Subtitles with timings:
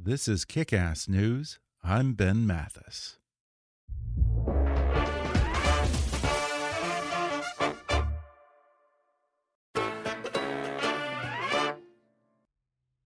[0.00, 1.58] This is Kick Ass News.
[1.82, 3.18] I'm Ben Mathis.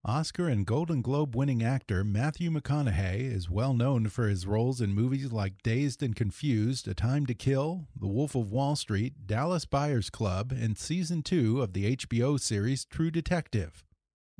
[0.05, 4.93] Oscar and Golden Globe winning actor Matthew McConaughey is well known for his roles in
[4.93, 9.65] movies like Dazed and Confused, A Time to Kill, The Wolf of Wall Street, Dallas
[9.65, 13.83] Buyers Club, and season two of the HBO series True Detective.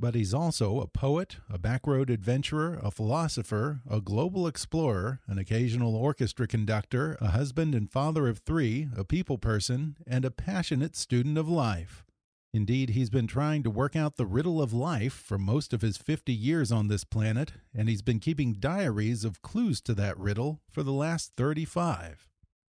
[0.03, 5.95] But he's also a poet, a backroad adventurer, a philosopher, a global explorer, an occasional
[5.95, 11.39] orchestra conductor, a husband and father of three, a people person, and a passionate student
[11.39, 12.05] of life.
[12.53, 15.99] Indeed, he's been trying to work out the riddle of life for most of his
[15.99, 20.63] 50 years on this planet, and he's been keeping diaries of clues to that riddle
[20.69, 22.27] for the last 35.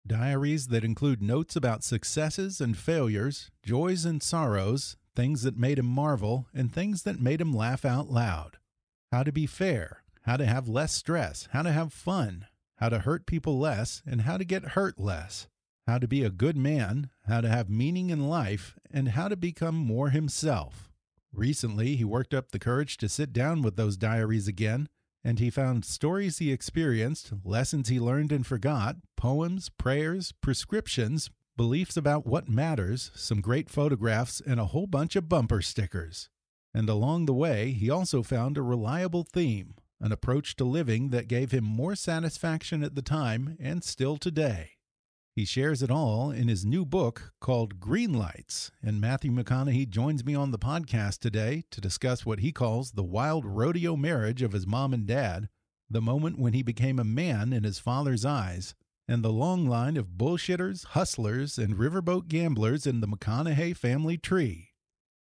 [0.06, 5.86] Diaries that include notes about successes and failures, joys and sorrows, things that made him
[5.86, 8.58] marvel, and things that made him laugh out loud.
[9.12, 13.00] How to be fair, how to have less stress, how to have fun, how to
[13.00, 15.48] hurt people less, and how to get hurt less
[15.88, 19.36] how to be a good man, how to have meaning in life, and how to
[19.36, 20.90] become more himself.
[21.32, 24.88] Recently, he worked up the courage to sit down with those diaries again,
[25.24, 31.96] and he found stories he experienced, lessons he learned and forgot, poems, prayers, prescriptions, beliefs
[31.96, 36.30] about what matters, some great photographs, and a whole bunch of bumper stickers.
[36.74, 41.30] And along the way, he also found a reliable theme, an approach to living that
[41.30, 44.72] gave him more satisfaction at the time and still today.
[45.36, 50.34] He shares it all in his new book called Greenlights, and Matthew McConaughey joins me
[50.34, 54.66] on the podcast today to discuss what he calls the wild rodeo marriage of his
[54.66, 55.50] mom and dad,
[55.90, 58.76] the moment when he became a man in his father's eyes,
[59.08, 64.70] and the long line of bullshitters, hustlers, and riverboat gamblers in the McConaughey family tree.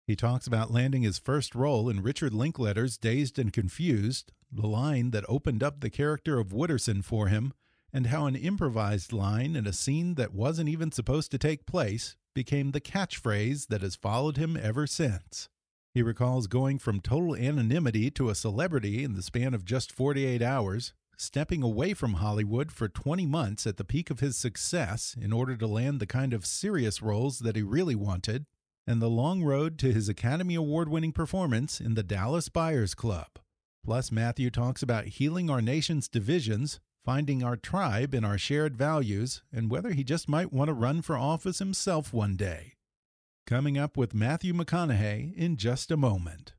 [0.06, 5.12] He talks about landing his first role in Richard Linklater's Dazed and Confused, the line
[5.12, 7.52] that opened up the character of Wooderson for him,
[7.92, 12.16] and how an improvised line in a scene that wasn't even supposed to take place
[12.34, 15.48] became the catchphrase that has followed him ever since.
[15.92, 20.40] He recalls going from total anonymity to a celebrity in the span of just 48
[20.40, 25.32] hours, stepping away from Hollywood for 20 months at the peak of his success in
[25.32, 28.46] order to land the kind of serious roles that he really wanted,
[28.86, 33.28] and the long road to his Academy Award winning performance in the Dallas Buyers Club.
[33.84, 39.42] Plus, Matthew talks about healing our nation's divisions finding our tribe in our shared values,
[39.52, 42.74] and whether he just might want to run for office himself one day.
[43.46, 46.52] Coming up with Matthew McConaughey in just a moment.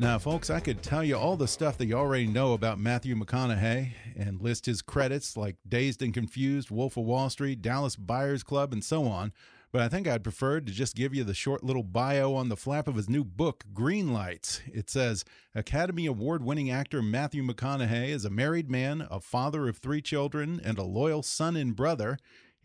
[0.00, 3.16] Now, folks, I could tell you all the stuff that you already know about Matthew
[3.16, 8.44] McConaughey and list his credits like Dazed and Confused, Wolf of Wall Street, Dallas Buyers
[8.44, 9.32] Club, and so on.
[9.72, 12.56] But I think I'd prefer to just give you the short little bio on the
[12.56, 14.60] flap of his new book, Greenlights.
[14.72, 19.78] It says Academy Award winning actor Matthew McConaughey is a married man, a father of
[19.78, 22.18] three children, and a loyal son and brother.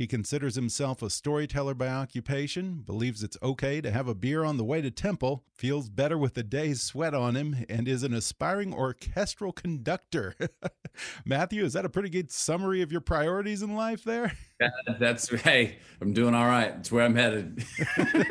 [0.04, 4.58] He considers himself a storyteller by occupation, believes it's okay to have a beer on
[4.58, 8.14] the way to temple, feels better with a day's sweat on him, and is an
[8.14, 10.36] aspiring orchestral conductor.
[11.26, 14.34] Matthew, is that a pretty good summary of your priorities in life there?
[15.00, 16.74] that's hey, I'm doing all right.
[16.80, 17.64] It's where I'm headed.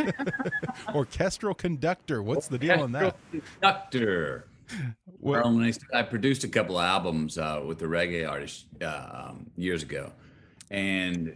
[0.95, 2.23] orchestral conductor.
[2.23, 3.17] What's the deal on that?
[3.31, 4.45] Conductor.
[5.21, 9.83] Well, I produced a couple of albums uh, with the reggae artist uh, um, years
[9.83, 10.13] ago,
[10.71, 11.35] and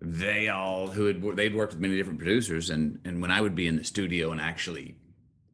[0.00, 3.54] they all who had they'd worked with many different producers, and and when I would
[3.54, 4.96] be in the studio and actually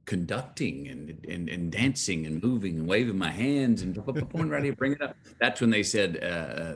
[0.05, 3.95] conducting and, and and dancing and moving and waving my hands and
[4.31, 5.17] point right here, bring it up.
[5.41, 6.75] That's when they said uh,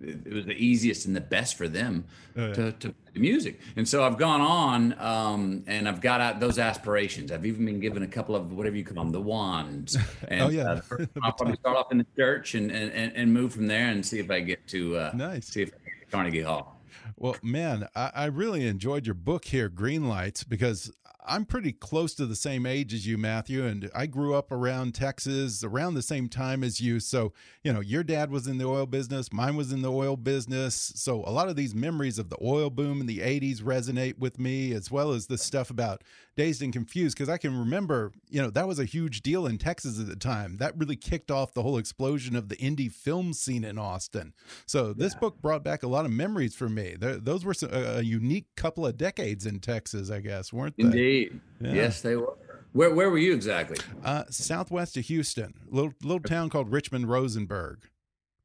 [0.00, 2.04] it was the easiest and the best for them
[2.36, 3.60] uh, to, to music.
[3.76, 7.32] And so I've gone on um, and I've got out those aspirations.
[7.32, 9.96] I've even been given a couple of whatever you call them, the wands.
[10.28, 10.80] And, oh yeah.
[10.90, 14.04] Uh, I'll probably start off in the church and, and and move from there and
[14.04, 15.46] see if I get to uh, nice.
[15.46, 16.75] See if I get to Carnegie Hall.
[17.16, 20.92] Well, man, I, I, really enjoyed your book here, Greenlights, because
[21.28, 24.94] I'm pretty close to the same age as you, Matthew, and I grew up around
[24.94, 27.00] Texas around the same time as you.
[27.00, 27.32] So,
[27.64, 30.92] you know, your dad was in the oil business, mine was in the oil business.
[30.94, 34.38] So, a lot of these memories of the oil boom in the 80s resonate with
[34.38, 36.04] me, as well as the stuff about
[36.36, 39.58] Dazed and Confused, because I can remember, you know, that was a huge deal in
[39.58, 40.58] Texas at the time.
[40.58, 44.32] That really kicked off the whole explosion of the indie film scene in Austin.
[44.66, 45.20] So, this yeah.
[45.20, 46.94] book brought back a lot of memories for me.
[46.98, 50.84] those were some, a, unique couple of decades in Texas, I guess, weren't they?
[50.84, 51.15] Indeed.
[51.60, 51.72] Yeah.
[51.74, 52.34] Yes, they were.
[52.72, 53.78] Where where were you exactly?
[54.04, 57.78] Uh, southwest of Houston, little little town called Richmond Rosenberg.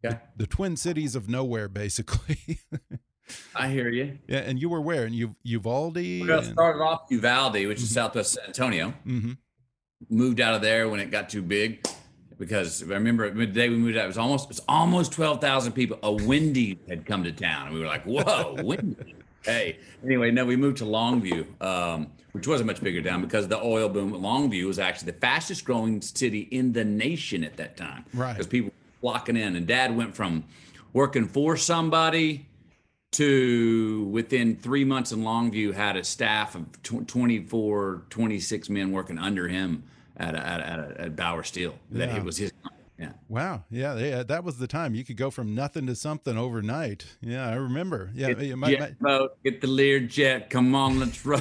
[0.04, 0.12] Yeah.
[0.12, 2.60] The, the Twin Cities of nowhere, basically.
[3.56, 4.18] I hear you.
[4.28, 5.06] Yeah, and you were where?
[5.06, 5.96] In U- Uvalde?
[5.96, 6.46] We and...
[6.46, 7.94] started off Uvalde, which is mm -hmm.
[7.94, 8.94] southwest San Antonio.
[9.06, 9.38] Mm -hmm.
[10.10, 11.80] Moved out of there when it got too big,
[12.42, 15.40] because I remember the day we moved out, it was almost it was almost twelve
[15.40, 15.98] thousand people.
[16.02, 19.16] A Wendy had come to town, and we were like, "Whoa, Wendy!"
[19.46, 23.48] hey, anyway, no, we moved to Longview, um, which was a much bigger town because
[23.48, 24.12] the oil boom.
[24.14, 28.06] Longview was actually the fastest growing city in the nation at that time.
[28.14, 28.34] Right.
[28.34, 30.46] Because people were flocking in, and Dad went from
[30.94, 32.48] working for somebody
[33.12, 39.48] to within three months in Longview had a staff of 24, 26 men working under
[39.50, 39.84] him
[40.16, 41.76] at, at, at, at Bauer Steel.
[41.92, 42.18] That yeah.
[42.18, 42.54] it was his
[42.98, 43.12] yeah.
[43.32, 43.64] Wow.
[43.72, 44.24] Yeah, yeah.
[44.24, 47.06] That was the time you could go from nothing to something overnight.
[47.22, 48.12] Yeah, I remember.
[48.14, 48.34] Yeah.
[48.34, 50.50] Get, my, jet my, boat, get the Learjet.
[50.50, 51.40] Come on, let's roll.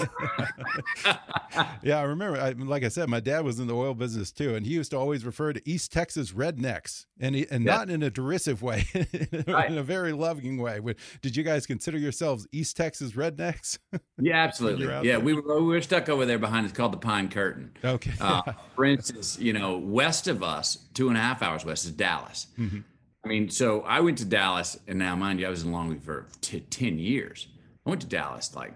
[1.83, 2.39] yeah, I remember.
[2.41, 4.93] I, like I said, my dad was in the oil business too, and he used
[4.93, 7.79] to always refer to East Texas rednecks, and he, and yeah.
[7.79, 10.79] not in a derisive way, in a very loving way.
[11.23, 13.81] Did you guys consider yourselves East Texas rednecks?
[14.21, 14.87] yeah, absolutely.
[15.09, 16.67] Yeah, we were we were stuck over there behind.
[16.67, 17.73] It's called the Pine Curtain.
[17.85, 18.13] Okay.
[18.21, 18.43] Uh,
[18.77, 22.47] for instance, you know, west of us, two and a half hours west is Dallas.
[22.59, 22.81] Mm-hmm.
[23.25, 26.03] I mean, so I went to Dallas, and now, mind you, I was in Longview
[26.03, 27.49] for t- 10 years.
[27.87, 28.73] I went to Dallas like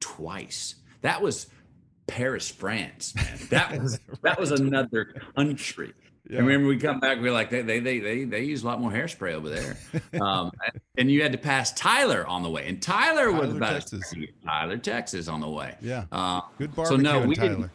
[0.00, 0.74] twice.
[1.00, 1.46] That was
[2.06, 3.38] Paris, France, man.
[3.50, 4.22] That was right.
[4.22, 5.94] that was another country.
[6.28, 6.38] Yeah.
[6.38, 8.66] I remember we come back, we are like, they, they, they, they, they use a
[8.66, 9.78] lot more hairspray over there.
[10.20, 10.50] Um,
[10.96, 12.66] and you had to pass Tyler on the way.
[12.66, 14.14] And Tyler, Tyler was about Texas.
[14.44, 15.76] Tyler, Texas on the way.
[15.80, 16.04] Yeah.
[16.10, 17.48] Uh, Good barbecue so no, we Tyler.
[17.48, 17.70] Didn't,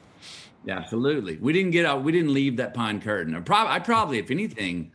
[0.66, 1.38] yeah, absolutely.
[1.38, 2.04] We didn't get out.
[2.04, 3.36] We didn't leave that pine curtain.
[3.36, 4.92] I probably, I probably, if anything,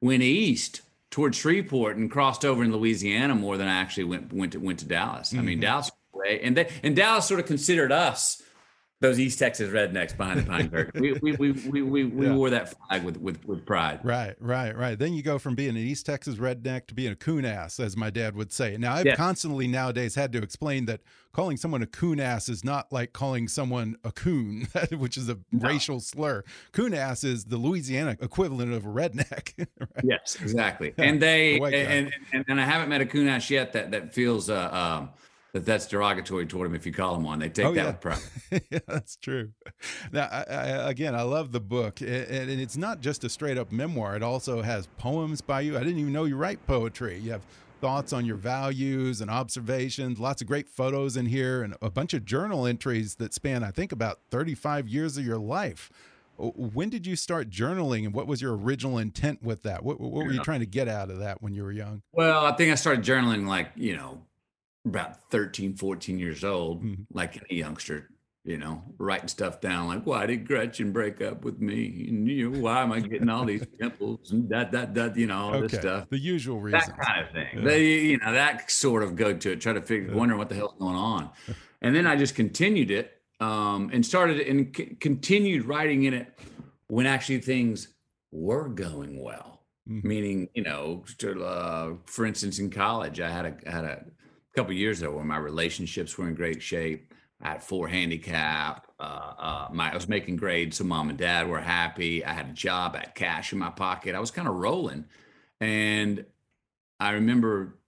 [0.00, 4.52] went east towards Shreveport and crossed over in Louisiana more than I actually went went
[4.52, 5.30] to went to Dallas.
[5.30, 5.38] Mm-hmm.
[5.38, 5.62] I mean, mm-hmm.
[5.62, 8.42] Dallas way, and they, and Dallas sort of considered us
[9.00, 11.00] those East Texas rednecks behind the pine curtain.
[11.00, 12.34] we we we we, we, we yeah.
[12.34, 14.00] wore that flag with, with with pride.
[14.04, 14.98] Right, right, right.
[14.98, 17.96] Then you go from being an East Texas redneck to being a coon ass, as
[17.96, 18.76] my dad would say.
[18.76, 19.16] Now I've yeah.
[19.16, 21.00] constantly nowadays had to explain that
[21.32, 25.38] calling someone a coon ass is not like calling someone a coon, which is a
[25.50, 25.68] no.
[25.68, 26.44] racial slur.
[26.72, 29.54] Coon ass is the Louisiana equivalent of a redneck.
[29.80, 30.04] right?
[30.04, 30.92] Yes, exactly.
[30.98, 34.12] And they the and, and, and I haven't met a coon ass yet that that
[34.12, 35.10] feels uh, um,
[35.52, 37.38] that that's derogatory toward him if you call him one.
[37.38, 37.86] They take oh, that yeah.
[37.86, 38.20] with pride.
[38.70, 39.50] yeah, that's true.
[40.12, 43.58] Now, I, I, again, I love the book, and, and it's not just a straight
[43.58, 44.16] up memoir.
[44.16, 45.76] It also has poems by you.
[45.76, 47.18] I didn't even know you write poetry.
[47.18, 47.42] You have
[47.80, 50.20] thoughts on your values and observations.
[50.20, 53.70] Lots of great photos in here, and a bunch of journal entries that span, I
[53.70, 55.90] think, about 35 years of your life.
[56.36, 59.82] When did you start journaling, and what was your original intent with that?
[59.82, 62.00] What, what were you trying to get out of that when you were young?
[62.12, 64.22] Well, I think I started journaling like you know
[64.84, 67.02] about 13, 14 years old, mm-hmm.
[67.12, 68.08] like any youngster,
[68.44, 72.06] you know, writing stuff down like, why did Gretchen break up with me?
[72.08, 75.26] And, you know, why am I getting all these pimples and that, that, that, you
[75.26, 75.66] know, all okay.
[75.66, 76.08] this stuff.
[76.08, 76.86] The usual reasons.
[76.86, 77.58] That kind of thing.
[77.58, 77.64] Yeah.
[77.64, 80.16] They, you know, that sort of go to it, try to figure, yeah.
[80.16, 81.30] wondering what the hell's going on.
[81.82, 86.38] and then I just continued it um, and started and c- continued writing in it
[86.88, 87.88] when actually things
[88.32, 89.62] were going well.
[89.88, 90.08] Mm-hmm.
[90.08, 91.04] Meaning, you know,
[91.42, 94.04] uh, for instance, in college, I had a I had a
[94.54, 97.12] couple years ago where my relationships were in great shape.
[97.42, 98.86] I had four handicap.
[98.98, 102.24] Uh, uh, my, I was making grades, so mom and dad were happy.
[102.24, 104.14] I had a job, I had cash in my pocket.
[104.14, 105.06] I was kind of rolling,
[105.58, 106.26] and
[106.98, 107.78] I remember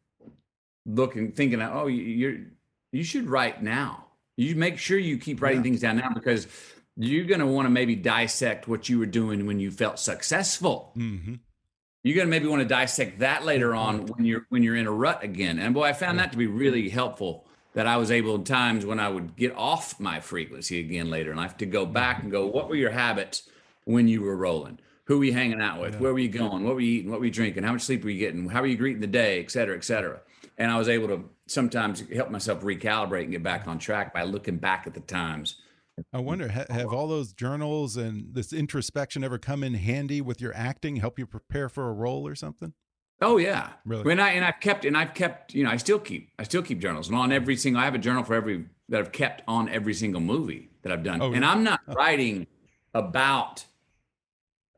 [0.86, 2.36] looking, thinking, "Oh, you're
[2.92, 4.06] you should write now.
[4.38, 5.64] You make sure you keep writing yeah.
[5.64, 6.46] things down now because
[6.96, 10.92] you're going to want to maybe dissect what you were doing when you felt successful."
[10.96, 11.34] Mm-hmm.
[12.02, 14.92] You're gonna maybe want to dissect that later on when you're when you're in a
[14.92, 15.58] rut again.
[15.58, 17.46] And boy, I found that to be really helpful.
[17.74, 21.30] That I was able in times when I would get off my frequency again later
[21.30, 21.94] in life to go mm-hmm.
[21.94, 23.48] back and go, what were your habits
[23.84, 24.78] when you were rolling?
[25.04, 25.98] Who were you hanging out with?
[25.98, 26.64] Where were you going?
[26.64, 27.10] What were you eating?
[27.10, 27.62] What were you drinking?
[27.62, 28.46] How much sleep were you getting?
[28.46, 30.20] How were you greeting the day, et cetera, et cetera.
[30.58, 34.24] And I was able to sometimes help myself recalibrate and get back on track by
[34.24, 35.56] looking back at the times.
[36.12, 40.40] I wonder, ha have all those journals and this introspection ever come in handy with
[40.40, 42.74] your acting, help you prepare for a role or something?
[43.20, 44.02] Oh yeah, Really?
[44.02, 46.62] When I and I've kept and I've kept, you know, I still keep, I still
[46.62, 49.42] keep journals, and on every single, I have a journal for every that I've kept
[49.46, 51.44] on every single movie that I've done, Oh, and?
[51.44, 52.46] I'm not writing
[52.94, 53.64] about.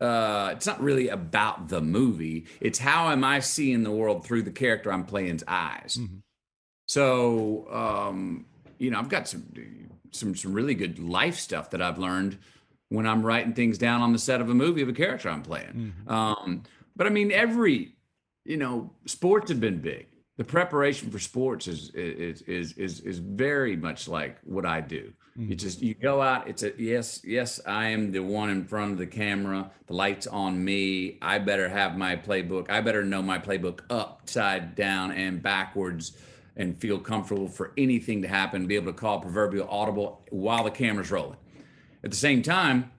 [0.00, 2.46] Uh, it's not really about the movie.
[2.60, 5.96] It's how am I seeing the world through the character I'm playing's eyes.
[5.98, 6.20] Mhm.
[6.86, 8.44] So, um,
[8.78, 9.46] you know, I've got some
[10.14, 12.38] some some really good life stuff that I've learned
[12.88, 15.42] when I'm writing things down on the set of a movie of a character I'm
[15.42, 15.94] playing.
[16.06, 16.10] Mhm.
[16.10, 16.62] Um,
[16.96, 17.94] but I mean, every
[18.44, 20.06] you know, sports have been big.
[20.36, 25.12] The preparation for sports is is is is is very much like what I do.
[25.36, 26.46] You just you go out.
[26.48, 27.60] It's a yes, yes.
[27.66, 29.70] I am the one in front of the camera.
[29.86, 31.18] The lights on me.
[31.22, 32.70] I better have my playbook.
[32.70, 36.16] I better know my playbook upside down and backwards,
[36.56, 38.66] and feel comfortable for anything to happen.
[38.66, 41.38] Be able to call proverbial audible while the camera's rolling.
[42.02, 42.90] At the same time,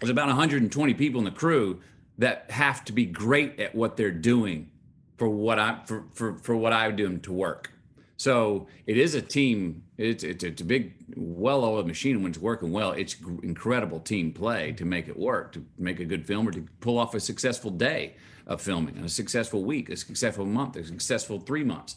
[0.00, 1.80] there's about 120 people in the crew
[2.18, 4.70] that have to be great at what they're doing
[5.16, 7.70] for what I for for, for what I'm doing to work.
[8.16, 9.82] So it is a team.
[9.98, 12.22] It's it's, it's a big, well-oiled machine.
[12.22, 16.04] When it's working well, it's incredible team play to make it work, to make a
[16.04, 18.14] good film, or to pull off a successful day
[18.46, 21.96] of filming, and a successful week, a successful month, a successful three months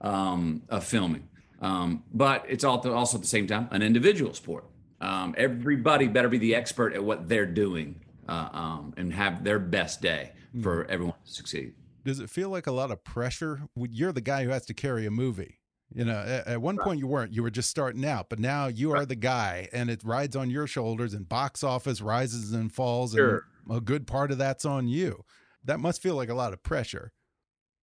[0.00, 1.28] um, of filming.
[1.60, 4.64] Um, but it's also also at the same time an individual sport.
[5.00, 9.58] Um, everybody better be the expert at what they're doing uh, um, and have their
[9.58, 11.74] best day for everyone to succeed.
[12.04, 13.62] Does it feel like a lot of pressure?
[13.76, 15.58] You're the guy who has to carry a movie.
[15.94, 17.32] You know, at, at one point you weren't.
[17.32, 20.50] You were just starting out, but now you are the guy, and it rides on
[20.50, 21.14] your shoulders.
[21.14, 23.44] And box office rises and falls, Sure.
[23.68, 25.24] and a good part of that's on you.
[25.64, 27.12] That must feel like a lot of pressure.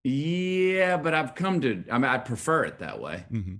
[0.06, 1.84] Yeah, but I've come to.
[1.92, 3.26] I mean, I prefer it that way.
[3.30, 3.56] hmm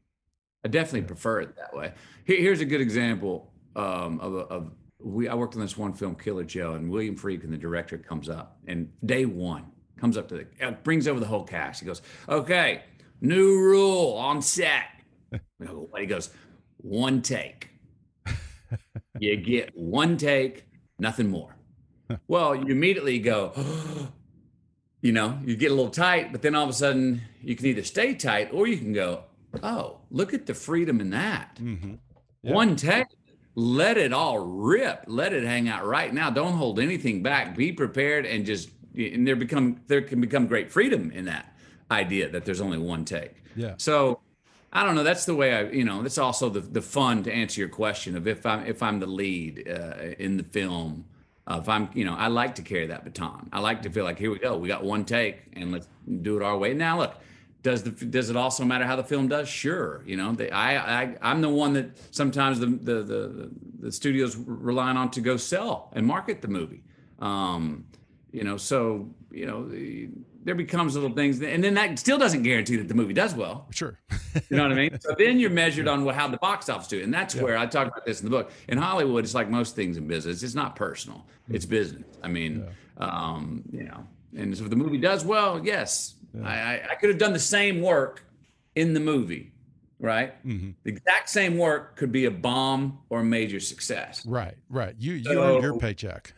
[0.64, 1.94] I definitely prefer it that way.
[2.26, 5.28] Here, here's a good example um, of, of we.
[5.28, 8.60] I worked on this one film, Killer Joe, and William Friedkin, the director, comes up
[8.68, 9.66] and day one
[9.98, 11.82] comes up to the uh, brings over the whole cast.
[11.82, 12.84] He goes, "Okay,
[13.22, 14.86] new rule on set."
[15.64, 15.90] Go.
[15.98, 16.30] He goes,
[16.78, 17.70] "One take.
[19.20, 20.66] you get one take,
[21.00, 21.56] nothing more."
[22.28, 23.52] well, you immediately go.
[25.06, 27.68] You know, you get a little tight, but then all of a sudden you can
[27.68, 29.26] either stay tight or you can go,
[29.62, 31.60] oh, look at the freedom in that.
[31.60, 31.94] hmm
[32.42, 32.54] Yeah.
[32.54, 33.06] One take,
[33.54, 36.32] let it all rip, let it hang out right now.
[36.32, 37.56] Don't hold anything back.
[37.56, 41.56] Be prepared and just and there become there can become great freedom in that
[41.92, 43.36] idea that there's only one take.
[43.56, 43.76] Yeah.
[43.78, 44.22] So
[44.74, 45.04] I don't know.
[45.04, 48.18] That's the way I, you know, that's also the the fun to answer your question
[48.18, 51.06] of if I'm if I'm the lead uh, in the film.
[51.48, 53.50] Uh, if I'm, you know, I like to carry that baton.
[53.54, 54.58] I like to feel like here we go.
[54.58, 55.88] We got one take, and let's
[56.22, 56.74] do it our way.
[56.74, 57.16] Now, look,
[57.62, 59.48] does the does it also matter how the film does?
[59.48, 60.04] Sure.
[60.06, 64.36] You know, the, I I I'm the one that sometimes the the the, the studios
[64.38, 66.84] relying on to go sell and market the movie.
[67.20, 67.86] Um,
[68.32, 70.10] you know, so you know, the,
[70.46, 73.68] there becomes little things, and then that still doesn't guarantee that the movie does well.
[73.72, 74.00] Sure.
[74.50, 75.00] You know what I mean?
[75.00, 77.88] So then you're measured on how the box office do, and that's where I talk
[77.88, 78.52] about this in the book.
[78.68, 82.04] In Hollywood, it's like most things in business; it's not personal; it's business.
[82.22, 82.66] I mean,
[82.98, 87.12] um, you know, and so if the movie does well, yes, I, I, I could
[87.12, 88.26] have done the same work
[88.76, 89.54] in the movie,
[90.02, 90.34] right?
[90.46, 90.72] Mm-hmm.
[90.84, 94.26] The exact same work could be a bomb or a major success.
[94.26, 94.56] Right.
[94.70, 94.96] Right.
[95.00, 96.34] You you earned your paycheck.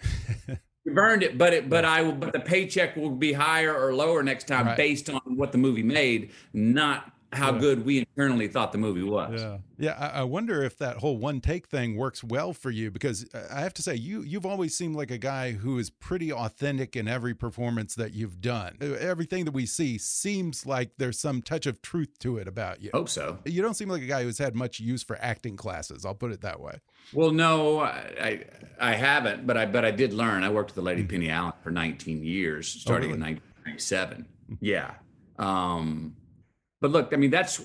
[0.88, 3.94] You've earned it, but it, but I will, but the paycheck will be higher or
[3.94, 4.78] lower next time Right.
[4.78, 7.60] based on what the movie made, not how Yeah.
[7.60, 9.42] good we internally thought the movie was.
[9.42, 9.92] Yeah, yeah.
[10.00, 13.48] I, I wonder if that whole one take thing works well for you because uh,
[13.52, 16.96] I have to say you you've always seemed like a guy who is pretty authentic
[16.96, 18.78] in every performance that you've done.
[18.82, 22.82] Uh, Everything that we see seems like there's some touch of truth to it about
[22.82, 22.92] you.
[22.94, 23.40] Hope so.
[23.46, 26.06] You don't seem like a guy who's had much use for acting classes.
[26.06, 26.80] I'll put it that way.
[27.14, 27.92] Well, no, I
[28.80, 30.44] I I haven't, but I but I did learn.
[30.44, 31.10] I worked with the lady Mm-hmm.
[31.10, 33.34] Penny Allen for 19 years, starting in really?
[33.66, 34.26] 1997.
[34.62, 34.94] Yeah.
[35.40, 36.16] Um,
[36.82, 37.62] but look, I mean, that's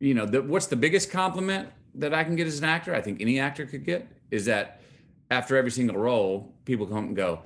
[0.00, 2.94] you know, the, what's the biggest compliment that I can get as an actor?
[2.94, 4.82] I think any actor could get is that
[5.30, 7.40] after every single role, people come and go,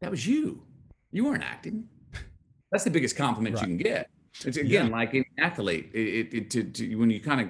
[0.00, 0.62] "That was you.
[1.10, 1.88] You weren't acting."
[2.72, 3.62] That's the biggest compliment Right.
[3.62, 4.10] you can get.
[4.44, 4.92] It's again Yeah.
[4.92, 5.90] like an athlete.
[5.92, 7.48] It, it, it to, to, when you kind of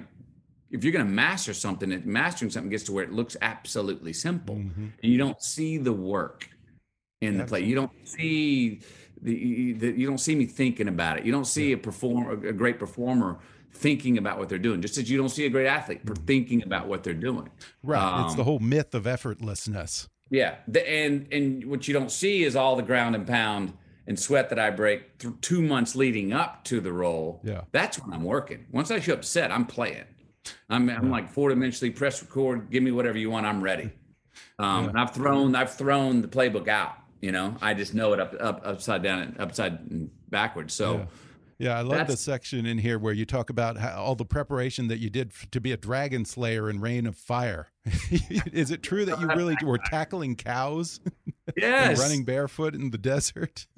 [0.71, 4.11] if you're going to master something, it, mastering something gets to where it looks absolutely
[4.11, 4.91] simple, Mhm.
[5.03, 6.49] and you don't see the work
[7.21, 7.63] in the play.
[7.63, 8.81] You don't see
[9.23, 11.25] the, the you don't see me thinking about it.
[11.25, 13.39] You don't see a perform a great performer
[13.71, 16.61] thinking about what they're doing, just as you don't see a great athlete for thinking
[16.63, 17.49] about what they're doing.
[17.81, 18.25] Right.
[18.25, 20.07] it's the Um, whole myth of effortlessness.
[20.29, 23.73] Yeah, the, and and what you don't see is all the ground and pound
[24.07, 27.39] and sweat that I break through two months leading up to the role.
[27.43, 27.61] Yeah.
[27.71, 28.65] that's when I'm working.
[28.71, 30.05] Once I show up set, I'm playing.
[30.69, 32.69] I'm I'm like four dimensionally press record.
[32.69, 33.45] Give me whatever you want.
[33.45, 33.89] I'm ready.
[34.59, 36.93] Um, And I've thrown I've thrown the playbook out.
[37.23, 40.73] You know, I just know it up up upside down and upside and backwards.
[40.73, 40.97] So.
[40.97, 41.05] Yeah.
[41.59, 44.87] Yeah, I love the section in here where you talk about how, all the preparation
[44.89, 47.67] that you did f- to be a dragon slayer in Reign of Fire.
[48.11, 51.99] Is it true that you really were tackling cows and Yes.
[51.99, 53.67] running barefoot in the desert?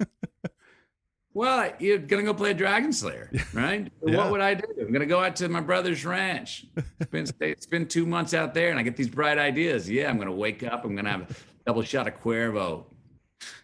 [1.32, 3.92] Well, you're gonna go play a Dragon Slayer, right?
[4.06, 4.16] Yeah.
[4.16, 4.64] What would I do?
[4.80, 6.64] I'm gonna go out to my brother's ranch,
[7.12, 9.88] It's been two months out there, and I get these bright ideas.
[9.88, 10.86] Yeah, I'm gonna wake up.
[10.86, 11.34] I'm gonna have a
[11.66, 12.86] double shot of Cuervo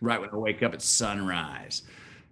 [0.01, 1.83] right when I wake up at sunrise.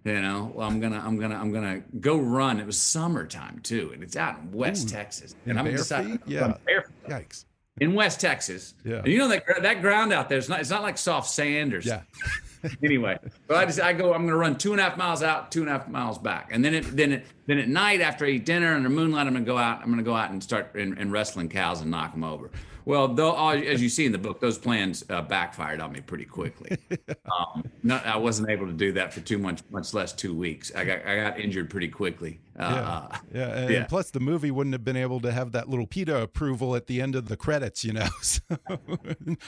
[0.03, 2.59] You know, well, I'm gonna I'm gonna I'm gonna go run.
[2.59, 6.27] It was summertime too, and it's out in West Texas, and I'm bare deciding feet?
[6.29, 7.19] to run Yeah.
[7.19, 7.45] Yikes.
[7.79, 8.73] in West Texas.
[8.83, 8.97] Yeah.
[8.97, 11.75] and you know that that ground out there is not it's not like soft sand
[11.75, 12.01] or Yeah.
[12.83, 13.17] anyway,
[13.47, 14.11] but I just I go.
[14.13, 16.17] I'm going to run two and a half miles out, two and a half miles
[16.17, 19.25] back, and then it, then it, then at night after I eat dinner under moonlight,
[19.27, 19.79] I'm going to go out.
[19.81, 22.49] I'm going to go out and start and, and wrestling cows and knock them over.
[22.85, 26.25] Well, though, as you see in the book, those plans uh, backfired on me pretty
[26.25, 26.77] quickly.
[27.31, 30.69] Um, not, I wasn't able to do that for two months, much less two weeks.
[30.75, 32.41] I got I got injured pretty quickly.
[32.57, 32.65] Yeah.
[32.65, 33.47] Uh, Yeah.
[33.47, 33.79] And, yeah.
[33.79, 36.87] and plus, the movie wouldn't have been able to have that little PETA approval at
[36.87, 38.07] the end of the credits, you know?
[38.21, 38.41] So,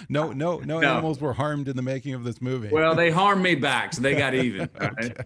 [0.10, 0.82] no, no, no, No.
[0.82, 2.70] animals were harmed in the making of this movie.
[2.70, 4.70] well, they harmed me back, so they got even.
[4.80, 5.18] right?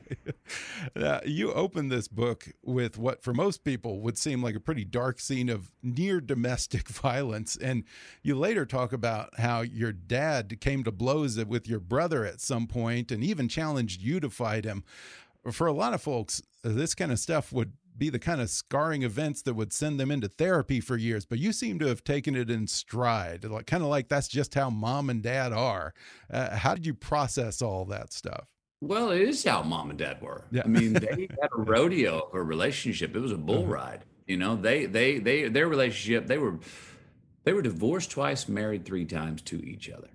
[0.95, 4.83] Uh, you open this book with what, for most people, would seem like a pretty
[4.85, 7.55] dark scene of near domestic violence.
[7.57, 7.83] And
[8.23, 12.67] you later talk about how your dad came to blows with your brother at some
[12.67, 14.83] point and even challenged you to fight him.
[15.51, 19.03] For a lot of folks, this kind of stuff would be the kind of scarring
[19.03, 21.25] events that would send them into therapy for years.
[21.25, 24.53] But you seem to have taken it in stride, like kind of like that's just
[24.53, 25.93] how mom and dad are.
[26.31, 28.47] Uh, how did you process all that stuff?
[28.81, 30.45] Well, it is how mom and dad were.
[30.51, 30.61] Yeah.
[30.65, 33.15] I mean, they had a rodeo of a relationship.
[33.15, 34.05] It was a bull ride.
[34.27, 36.27] You know, they they they their relationship.
[36.27, 36.59] They were
[37.43, 40.09] they were divorced twice, married three times to each other.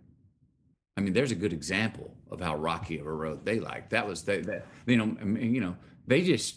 [0.97, 3.89] I mean, there's a good example of how rocky of a road they like.
[3.91, 5.77] That was they, that you know, I mean, you know,
[6.07, 6.57] they just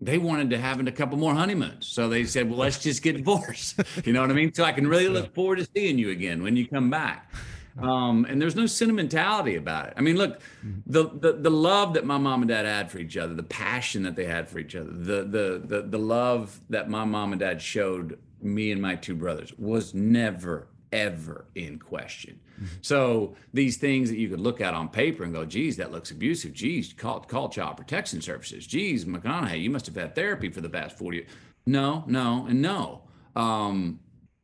[0.00, 1.86] they wanted to have a couple more honeymoons.
[1.86, 3.80] So they said, well, let's just get divorced.
[4.04, 4.52] You know what I mean?
[4.52, 7.32] So I can really look forward to seeing you again when you come back.
[7.80, 9.94] Um, and there's no sentimentality about it.
[9.96, 10.40] I mean, look,
[10.86, 14.02] the, the the love that my mom and dad had for each other, the passion
[14.02, 17.40] that they had for each other, the the the the love that my mom and
[17.40, 22.40] dad showed me and my two brothers was never ever in question.
[22.80, 26.10] So these things that you could look at on paper and go, geez, that looks
[26.10, 26.54] abusive.
[26.54, 28.66] Geez, call, call child protection services.
[28.66, 31.28] Geez, McConaughey, you must have had therapy for the past 40 years.
[31.66, 33.02] No, no, and no.
[33.36, 34.00] Um,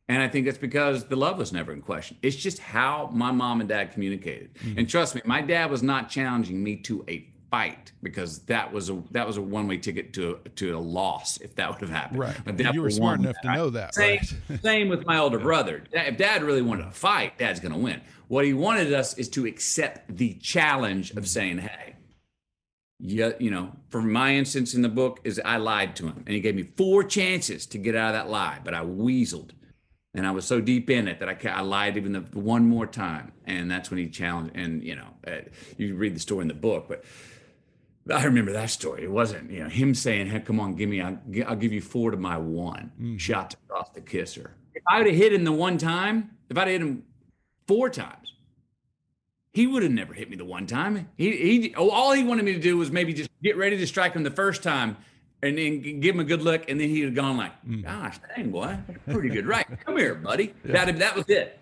[0.07, 2.17] and I think that's because the love was never in question.
[2.21, 4.51] It's just how my mom and dad communicated.
[4.77, 8.89] And trust me, my dad was not challenging me to a fight because that was
[8.89, 11.81] a that was a one way ticket to a, to a loss if that would
[11.81, 12.19] have happened.
[12.19, 12.57] Right.
[12.57, 14.61] Dad You were smart enough to know that, Same, right?
[14.63, 15.83] same with my older brother.
[15.91, 18.01] If dad really wanted to fight, dad's going to win.
[18.27, 21.95] What he wanted us is to accept the challenge of saying, hey,
[22.99, 26.33] yeah, you know, for my instance in the book is I lied to him and
[26.33, 29.51] he gave me four chances to get out of that lie, but I weaseled.
[30.15, 32.85] And I was so deep in it that I, I lied even the one more
[32.85, 33.31] time.
[33.45, 34.55] And that's when he challenged.
[34.55, 35.41] And, you know, uh,
[35.77, 37.03] you read the story in the book, but
[38.11, 39.03] I remember that story.
[39.03, 41.81] It wasn't, you know, him saying, hey, come on, give me, I'll, I'll give you
[41.81, 43.19] four to my one mm.
[43.19, 44.55] shots across the kisser.
[44.75, 47.03] If I would have hit him the one time, if I'd hit him
[47.67, 48.33] four times,
[49.53, 51.07] he would have never hit me the one time.
[51.15, 53.87] He, he, oh, all he wanted me to do was maybe just get ready to
[53.87, 54.97] strike him the first time
[55.41, 56.69] and then give him a good look.
[56.69, 57.83] And then he'd have gone like, mm.
[57.83, 59.45] gosh, dang, boy, pretty good.
[59.45, 59.67] Right.
[59.85, 60.53] Come here, buddy.
[60.65, 61.59] That, that was it.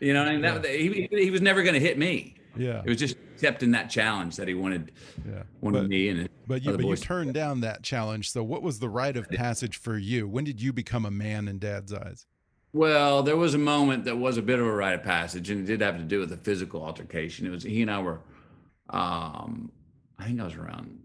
[0.00, 2.36] You know, and that, he, he was never going to hit me.
[2.56, 2.82] Yeah.
[2.84, 4.92] It was just accepting that challenge that he wanted,
[5.26, 5.42] Yeah.
[5.60, 8.30] wanted But- me and But you, but you turned down that challenge.
[8.30, 10.28] So, what was the rite of passage for you?
[10.28, 12.26] When did you become a man in Dad's eyes?
[12.74, 15.60] Well, there was a moment that was a bit of a rite of passage, and
[15.60, 17.46] it did have to do with a physical altercation.
[17.46, 18.20] It was he and I were,
[18.90, 19.70] um,
[20.18, 20.98] I think I was around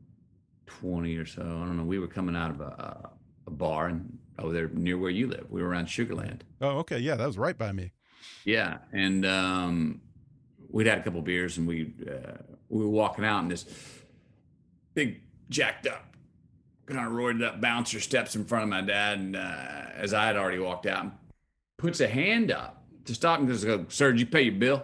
[0.66, 1.42] twenty or so.
[1.42, 1.84] I don't know.
[1.84, 3.10] We were coming out of a,
[3.48, 5.46] a bar and over there near where you live.
[5.50, 6.42] We were around Sugarland.
[6.62, 7.00] Oh, okay.
[7.00, 7.92] Yeah, that was right by me.
[8.46, 10.02] Yeah, and um,
[10.78, 12.38] we'd had a couple beers, and we uh,
[12.70, 13.66] we were walking out, and this
[14.94, 16.16] big jacked up,
[16.86, 20.28] kind of roided up bouncer steps in front of my dad, and uh, as I
[20.28, 21.12] had already walked out, and
[21.80, 23.48] puts a hand up to stop him.
[23.48, 24.84] Goes, "Sir, did you pay your bill?"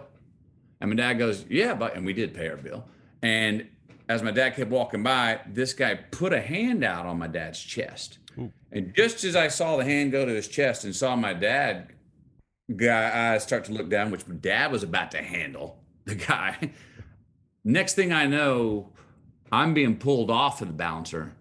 [0.80, 2.84] And my dad goes, "Yeah, but," and we did pay our bill.
[3.22, 3.68] And
[4.08, 7.60] as my dad kept walking by, this guy put a hand out on my dad's
[7.60, 8.18] chest.
[8.36, 8.52] Ooh.
[8.72, 11.92] And just as I saw the hand go to his chest and saw my dad
[12.76, 16.70] guy eyes start to look down, which my dad was about to handle the guy.
[17.64, 18.92] Next thing I know,
[19.50, 21.32] I'm being pulled off of the bouncer,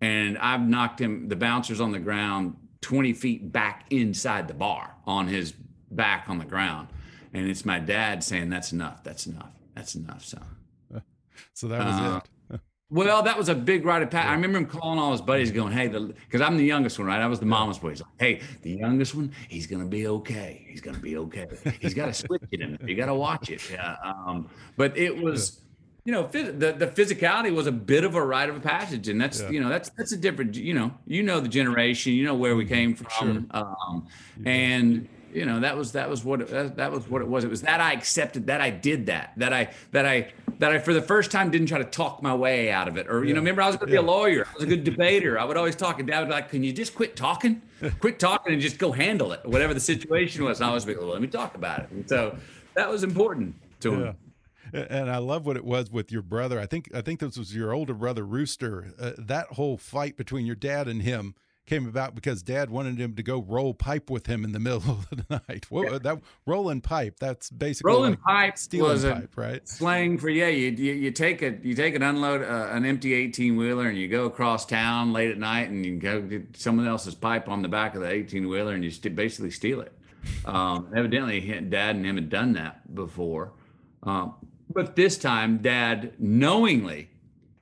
[0.00, 1.28] and I've knocked him.
[1.28, 5.52] The bouncer's on the ground, 20 feet back inside the bar, on his
[5.90, 6.88] back on the ground,
[7.32, 9.04] and it's my dad saying, "That's enough.
[9.04, 9.52] That's enough.
[9.74, 10.44] That's enough, son."
[11.54, 12.30] So that was uh, it.
[12.90, 14.28] Well, that was a big rite of passage.
[14.28, 17.06] I remember him calling all his buddies, going, "Hey, the because I'm the youngest one,
[17.06, 17.20] right?
[17.20, 17.90] I was the mama's boy.
[17.90, 20.66] He's like, hey, the youngest one, he's gonna be okay.
[20.68, 21.46] He's gonna be okay.
[21.80, 22.78] He's got to switch it in.
[22.84, 23.96] You got to watch it." Yeah.
[24.04, 25.60] Um, but it was.
[26.02, 29.08] You know, phys- the the physicality was a bit of a rite of a passage,
[29.08, 29.50] and that's yeah.
[29.50, 32.56] you know that's that's a different you know you know the generation, you know where
[32.56, 33.62] we came from, sure.
[33.62, 34.08] um,
[34.46, 37.50] and you know that was that was what it, that was what it was it
[37.50, 40.94] was that i accepted that i did that that i that i that i for
[40.94, 43.08] the first time didn't try to talk my way out of it.
[43.08, 44.00] Or you know remember i was going to yeah.
[44.00, 44.46] be a lawyer.
[44.48, 45.38] I was a good debater.
[45.38, 47.62] I would always talk and dad would be like can you just quit talking?
[47.98, 50.60] Quit talking and just go handle it whatever the situation was.
[50.60, 51.90] And i was like well, let me talk about it.
[51.90, 52.36] And so
[52.74, 54.16] that was important to him.
[54.72, 56.60] And I love what it was with your brother.
[56.60, 58.92] I think I think this was your older brother Rooster.
[59.00, 61.34] Uh, that whole fight between your dad and him
[61.70, 64.82] came about because dad wanted him to go roll pipe with him in the middle
[64.90, 65.70] of the night.
[65.70, 65.98] What, yeah.
[65.98, 69.66] that rolling pipe, that's basically rolling like pipe stealing pipe, right?
[69.68, 73.14] Slang for yeah, you, you, you take a you take an unload uh, an empty
[73.14, 76.88] 18 wheeler and you go across town late at night and you go get someone
[76.88, 79.92] else's pipe on the back of the 18 wheeler and you basically steal it.
[80.44, 83.52] Um, evidently, dad and him had done that before.
[84.02, 84.34] Um,
[84.68, 87.10] but this time, dad knowingly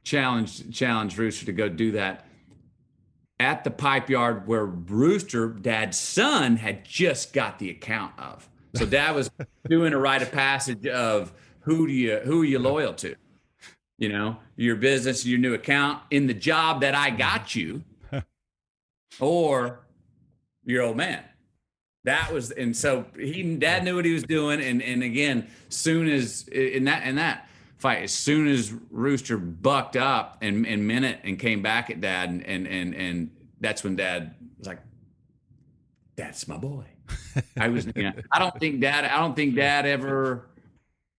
[0.03, 2.28] challenged challenged Rooster to go do that
[3.40, 8.48] at the pipe yard where Rooster, dad's son, had just got the account of.
[8.74, 9.31] So dad was
[9.68, 13.14] doing a rite of passage of who do you who are you loyal to?
[13.98, 17.18] You know, your business, your new account, in the job that I mm-hmm.
[17.18, 17.83] got you,
[19.20, 19.81] or
[20.64, 21.24] your old man.
[22.05, 24.61] That was and so he dad knew what he was doing.
[24.61, 27.48] And and again, soon as in that in that
[27.79, 32.01] fight, as soon as Rooster bucked up and and meant it and came back at
[32.01, 34.81] dad and and and, and that's when dad was like,
[36.17, 36.85] That's my boy.
[37.57, 40.49] I was you know, I don't think dad I don't think dad ever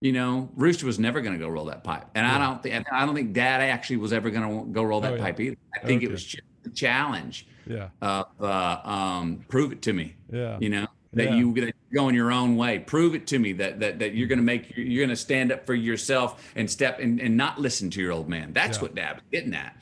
[0.01, 2.35] you know, Rooster was never going to go roll that pipe, and yeah.
[2.35, 5.13] I don't think I don't think Dad actually was ever going to go roll that
[5.13, 5.21] oh, yeah.
[5.21, 5.57] pipe either.
[5.75, 6.05] I think okay.
[6.05, 7.47] it was just a challenge.
[7.67, 7.89] Yeah.
[8.01, 10.15] Of uh, um, prove it to me.
[10.31, 10.57] Yeah.
[10.61, 11.35] You know that yeah.
[11.35, 12.79] you are going your own way.
[12.79, 15.51] Prove it to me that that that you're going to make you're going to stand
[15.51, 18.53] up for yourself and step and, and not listen to your old man.
[18.53, 19.75] That's what Dad was getting at.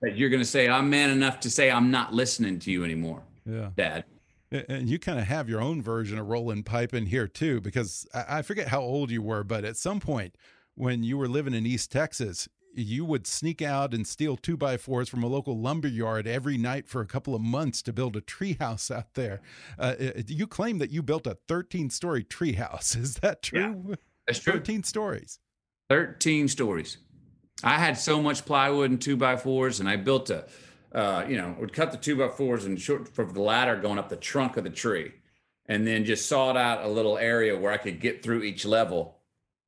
[0.00, 2.84] That you're going to say I'm man enough to say I'm not listening to you
[2.84, 3.22] anymore.
[3.44, 3.70] Yeah.
[3.76, 4.04] Dad.
[4.68, 8.06] And you kind of have your own version of rolling pipe in here too, because
[8.12, 10.36] I forget how old you were, but at some point
[10.74, 14.76] when you were living in East Texas, you would sneak out and steal two by
[14.76, 18.16] fours from a local lumber yard every night for a couple of months to build
[18.16, 19.40] a treehouse out there.
[19.78, 22.96] Uh, uh you claim that you built a 13 story treehouse.
[23.00, 23.84] Is that true?
[23.88, 23.94] Yeah,
[24.26, 24.54] that's true.
[24.54, 25.38] 13 stories.
[25.90, 26.98] 13 stories.
[27.64, 30.46] I had so much plywood and two by fours, and I built a
[30.94, 33.98] uh, you know, would cut the two by fours and short for the ladder going
[33.98, 35.12] up the trunk of the tree,
[35.66, 39.18] and then just sawed out a little area where I could get through each level,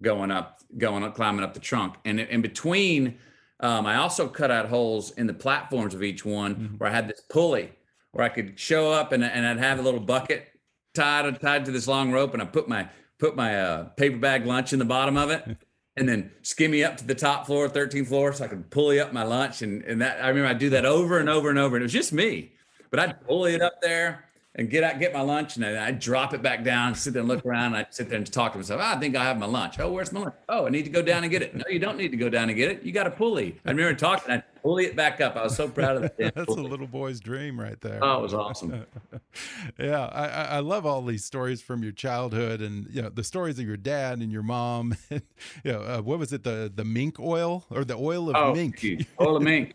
[0.03, 3.19] going up, going up, climbing up the trunk, and in between,
[3.61, 6.75] um, I also cut out holes in the platforms of each one mm-hmm.
[6.77, 7.73] where I had this pulley
[8.13, 10.49] where I could show up and, and I'd have a little bucket
[10.95, 14.47] tied tied to this long rope, and I put my put my uh, paper bag
[14.47, 15.57] lunch in the bottom of it.
[15.97, 19.13] and then skimmy up to the top floor, 13th floor, so I could pulley up
[19.13, 19.63] my lunch.
[19.63, 21.77] And, and that I remember I'd do that over and over and over.
[21.77, 22.53] And it was just me,
[22.91, 24.25] but I'd pulley it up there
[24.57, 27.29] and get out, get my lunch, and I'd drop it back down, sit there and
[27.29, 27.67] look around.
[27.67, 28.81] And I'd sit there and talk to myself.
[28.83, 29.81] Oh, I think I have my lunch.
[29.81, 30.35] Oh, where's my lunch?
[30.49, 31.57] Oh, I need to go down and get it.
[31.57, 32.85] No, you don't need to go down and get it.
[32.85, 33.61] You got a pulley.
[33.65, 34.33] I remember talking.
[34.33, 35.35] I'd pulley it back up.
[35.35, 36.17] I was so proud of that.
[36.37, 36.67] That's pulley.
[36.67, 37.99] a little boy's dream right there.
[38.01, 38.87] Oh, it was awesome.
[39.79, 43.59] yeah, I, I love all these stories from your childhood, and you know the stories
[43.59, 44.97] of your dad and your mom.
[45.11, 45.21] you
[45.65, 46.45] know, uh, what was it?
[46.45, 48.85] The the mink oil or the oil of oh, mink?
[49.21, 49.75] oil of mink.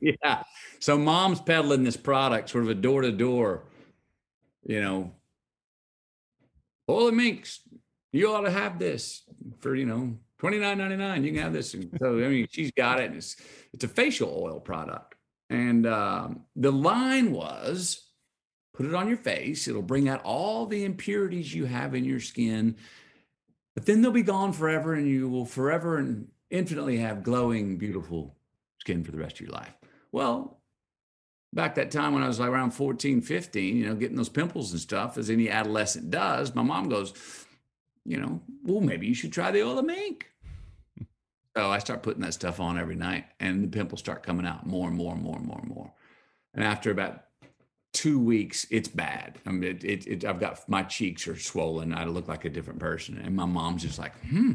[0.00, 0.44] yeah.
[0.78, 3.62] So mom's peddling this product, sort of a door to door
[4.66, 5.12] you know,
[6.88, 7.60] and minks,
[8.12, 9.22] you ought to have this
[9.60, 11.24] for, you know, twenty nine ninety nine.
[11.24, 11.74] You can have this.
[11.74, 13.12] And so, I mean, she's got it.
[13.12, 13.36] It's,
[13.72, 15.14] it's a facial oil product.
[15.50, 18.02] And um, the line was
[18.74, 19.68] put it on your face.
[19.68, 22.76] It'll bring out all the impurities you have in your skin,
[23.74, 28.36] but then they'll be gone forever and you will forever and infinitely have glowing, beautiful
[28.78, 29.74] skin for the rest of your life.
[30.12, 30.60] Well,
[31.56, 34.70] back that time when I was like around 14, 15, you know, getting those pimples
[34.70, 37.12] and stuff, as any adolescent does, my mom goes,
[38.04, 40.30] you know, well, maybe you should try the oil of mink.
[41.56, 44.66] So I start putting that stuff on every night, and the pimples start coming out
[44.66, 45.92] more and more and more and more and more.
[46.52, 47.24] And after about
[47.94, 49.38] two weeks, it's bad.
[49.46, 51.94] I mean, it, it, it, I've got my cheeks are swollen.
[51.94, 53.16] I look like a different person.
[53.16, 54.52] And my mom's just like, hmm,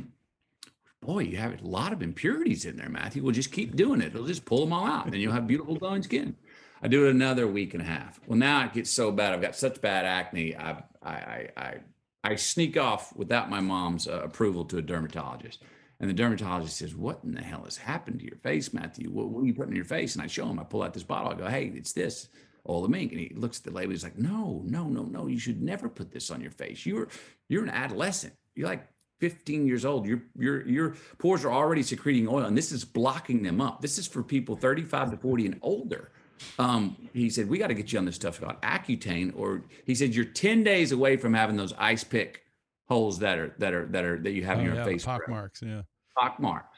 [1.01, 3.23] boy, you have a lot of impurities in there, Matthew.
[3.23, 4.13] Well, just keep doing it.
[4.13, 6.35] It'll just pull them all out, and you'll have beautiful glowing skin.
[6.81, 8.19] I do it another week and a half.
[8.25, 9.33] Well, now it gets so bad.
[9.33, 10.55] I've got such bad acne.
[10.55, 11.75] I I I I,
[12.23, 15.63] I sneak off without my mom's uh, approval to a dermatologist.
[16.01, 19.11] And the dermatologist says, What in the hell has happened to your face, Matthew?
[19.11, 20.15] What, what are you putting in your face?
[20.15, 21.31] And I show him, I pull out this bottle.
[21.31, 22.27] I go, Hey, it's this,
[22.67, 23.11] oil of mink.
[23.11, 23.91] And he looks at the label.
[23.91, 25.27] He's like, No, no, no, no.
[25.27, 26.87] You should never put this on your face.
[26.87, 27.07] You're
[27.49, 28.33] you're an adolescent.
[28.55, 28.87] You're like
[29.19, 30.07] 15 years old.
[30.07, 33.79] Your your your pores are already secreting oil, and this is blocking them up.
[33.79, 36.11] This is for people 35 to 40 and older.
[36.59, 39.95] Um, he said, We got to get you on this stuff called Accutane, or he
[39.95, 42.43] said, You're 10 days away from having those ice pick
[42.87, 45.05] holes that are that are that are that you have oh, in your yeah, face.
[45.05, 45.81] Pock marks, yeah.
[46.17, 46.77] Pock marks.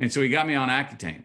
[0.00, 1.24] And so he got me on Accutane,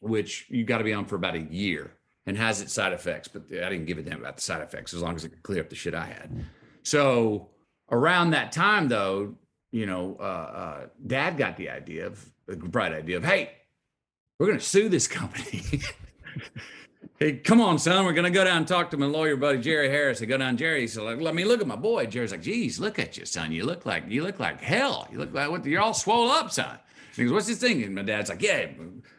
[0.00, 1.92] which you got to be on for about a year
[2.26, 4.92] and has its side effects, but I didn't give a damn about the side effects
[4.92, 6.44] as long as it could clear up the shit I had.
[6.82, 7.48] So
[7.90, 9.34] around that time, though,
[9.72, 13.52] you know, uh, uh, dad got the idea of the bright idea of, hey,
[14.38, 15.62] we're going to sue this company.
[17.18, 19.58] hey, come on, son, we're going to go down and talk to my lawyer buddy,
[19.58, 20.22] Jerry Harris.
[20.22, 22.06] I go down, Jerry, so like, let me look at my boy.
[22.06, 23.52] Jerry's like, geez, look at you, son.
[23.52, 25.08] You look like, you look like hell.
[25.10, 26.78] You look like, what, you're all swole up, son.
[27.16, 27.82] He goes, what's this thing?
[27.82, 28.68] And my dad's like, yeah,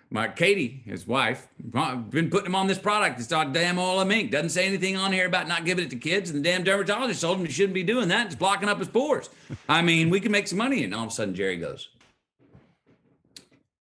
[0.09, 3.19] my Katie, his wife, been putting him on this product.
[3.19, 4.31] It's all damn oil of mink.
[4.31, 6.31] Doesn't say anything on here about not giving it to kids.
[6.31, 8.27] And the damn dermatologist told him he shouldn't be doing that.
[8.27, 9.29] It's blocking up his pores.
[9.67, 10.83] I mean, we can make some money.
[10.83, 11.89] And all of a sudden, Jerry goes,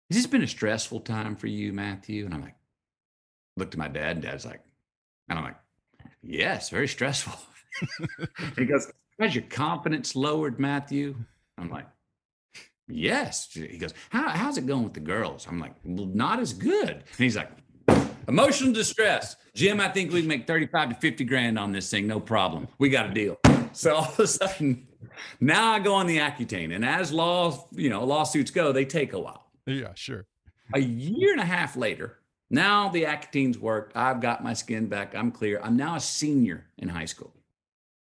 [0.09, 2.23] Has this been a stressful time for you, Matthew?
[2.25, 2.55] And I'm like,
[3.57, 4.61] looked at my dad, and dad's like,
[5.29, 5.57] and I'm like,
[6.21, 7.33] Yes, very stressful.
[8.57, 11.15] he goes, Has your confidence lowered, Matthew?
[11.57, 11.85] I'm like,
[12.87, 13.49] Yes.
[13.51, 15.45] He goes, How, How's it going with the girls?
[15.49, 16.89] I'm like, Well, not as good.
[16.89, 17.51] And he's like,
[18.27, 19.35] Emotional distress.
[19.53, 22.07] Jim, I think we can make 35 to 50 grand on this thing.
[22.07, 22.67] No problem.
[22.79, 23.37] We got a deal.
[23.73, 24.87] So all of a sudden,
[25.41, 26.73] now I go on the Accutane.
[26.73, 29.47] And as law, you know, lawsuits go, they take a while.
[29.65, 30.25] Yeah, sure.
[30.73, 32.17] A year and a half later,
[32.49, 33.95] now the Accutane's worked.
[33.95, 35.15] I've got my skin back.
[35.15, 35.59] I'm clear.
[35.63, 37.33] I'm now a senior in high school.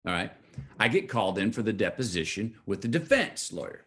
[0.08, 0.32] All right.
[0.80, 3.86] I get called in for the deposition with the defense lawyer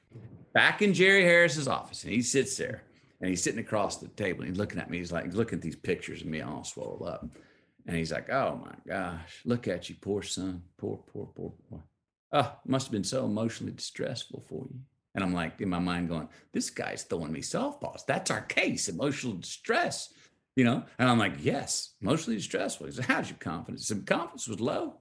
[0.52, 2.04] back in Jerry Harris's office.
[2.04, 2.82] And he sits there
[3.20, 4.98] and he's sitting across the table and he's looking at me.
[4.98, 7.26] He's like, looking at these pictures of me all swollen up.
[7.86, 10.62] And he's like, oh my gosh, look at you, poor son.
[10.78, 11.82] Poor, poor, poor, poor.
[12.32, 14.80] Oh, must have been so emotionally distressful for you.
[15.14, 18.04] And I'm like, in my mind, going, this guy's throwing me softballs.
[18.06, 20.12] That's our case, emotional distress,
[20.56, 20.84] you know?
[20.98, 22.86] And I'm like, yes, emotionally distressful.
[22.86, 23.88] He said, how's your confidence?
[23.88, 24.94] Some confidence was low.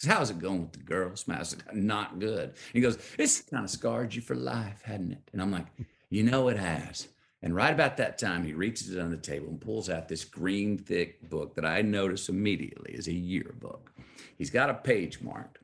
[0.00, 1.24] He Said, how's it going with the girls?
[1.28, 2.54] I said, not good.
[2.72, 5.30] He goes, it's kind of scarred you for life, hadn't it?
[5.32, 5.66] And I'm like,
[6.08, 7.08] you know it has.
[7.42, 10.24] And right about that time, he reaches it on the table and pulls out this
[10.24, 13.90] green, thick book that I notice immediately is a yearbook.
[14.36, 15.58] He's got a page marked.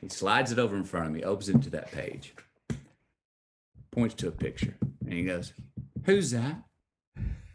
[0.00, 2.34] He slides it over in front of me, opens it to that page,
[3.90, 5.52] points to a picture, and he goes,
[6.04, 6.62] Who's that?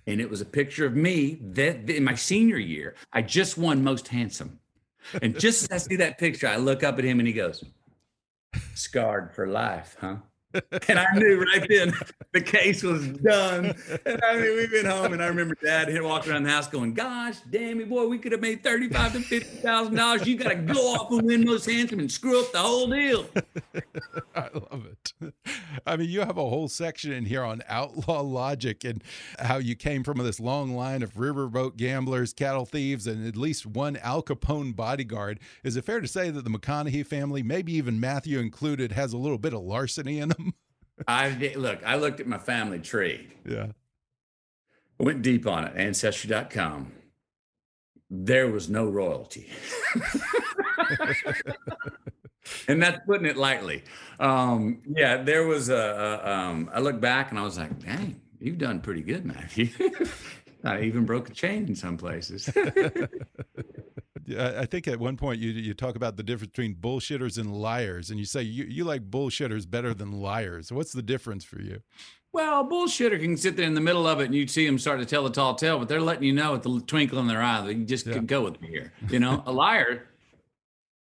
[0.08, 2.96] And it was a picture of me that in my senior year.
[3.12, 4.60] I just won most handsome.
[5.22, 7.63] And just as I see that picture, I look up at him and he goes,
[8.74, 10.17] Scarred for life, huh?
[10.88, 11.93] And I knew right then
[12.34, 13.76] the case was done.
[14.06, 16.67] And I mean, we went home, and I remember Dad here walking around the house
[16.67, 20.26] going, "Gosh, damn it, boy, we could have made thirty-five to fifty thousand dollars.
[20.28, 23.26] You got to go off and win most handsome and screw up the whole deal."
[24.36, 25.34] I love it.
[25.86, 29.04] I mean, you have a whole section in here on outlaw logic and
[29.39, 33.65] how you came from this long line of riverboat gamblers, cattle thieves, and at least
[33.65, 35.39] one Al Capone bodyguard.
[35.63, 39.17] Is it fair to say that the McConaughey family, maybe even Matthew included, has a
[39.17, 40.46] little bit of larceny in them?
[41.07, 43.27] I look, I looked at my family tree.
[43.45, 43.67] Yeah.
[44.99, 46.91] Went deep on it, ancestry.com.
[48.10, 49.49] There was no royalty.
[52.67, 53.83] and that's putting it lightly.
[54.19, 58.19] Um, yeah, there was a, a um, I look back and I was like, dang,
[58.39, 59.69] you've done pretty good, Matthew.
[60.63, 62.49] I even broke a chain in some places.
[64.38, 68.10] I think at one point you you talk about the difference between bullshitters and liars,
[68.10, 70.72] and you say you, you like bullshitters better than liars.
[70.72, 71.82] What's the difference for you?
[72.34, 74.78] Well, a bullshitter can sit there in the middle of it and you see them
[74.78, 77.28] start to tell the tall tale, but they're letting you know with the twinkle in
[77.28, 78.20] their eye that you just yeah.
[78.20, 78.94] go with me here.
[79.10, 80.08] You know, a liar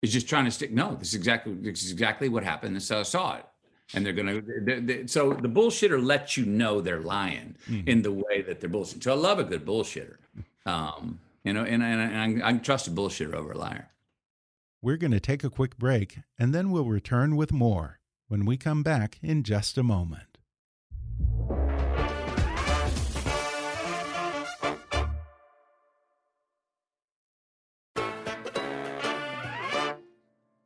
[0.02, 0.72] is just trying to stick.
[0.72, 2.82] No, this is exactly this is exactly what happened.
[2.84, 3.46] So I saw it.
[3.94, 4.42] And they're gonna.
[4.42, 7.88] They're, they're, so the bullshitter lets you know they're lying mm-hmm.
[7.88, 9.04] in the way that they're bullshitting.
[9.04, 10.16] So I love a good bullshitter.
[10.66, 13.91] Um, you know, and, and, I, I trust a bullshitter over a liar.
[14.81, 18.58] We're going to take a quick break, and then we'll return with more when we
[18.58, 20.35] come back in just a moment.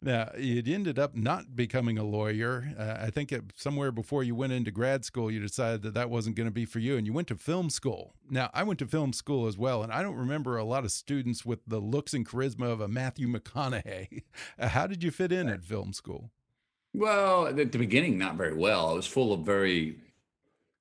[0.01, 2.73] Now, you ended up not becoming a lawyer.
[2.77, 6.09] Uh, I think it, somewhere before you went into grad school, you decided that that
[6.09, 8.13] wasn't going to be for you, and you went to film school.
[8.29, 10.91] Now, I went to film school as well, and I don't remember a lot of
[10.91, 14.23] students with the looks and charisma of a Matthew McConaughey.
[14.59, 16.31] How did you fit in at film school?
[16.93, 18.93] Well, at the beginning, not very well.
[18.93, 19.97] It was full of very,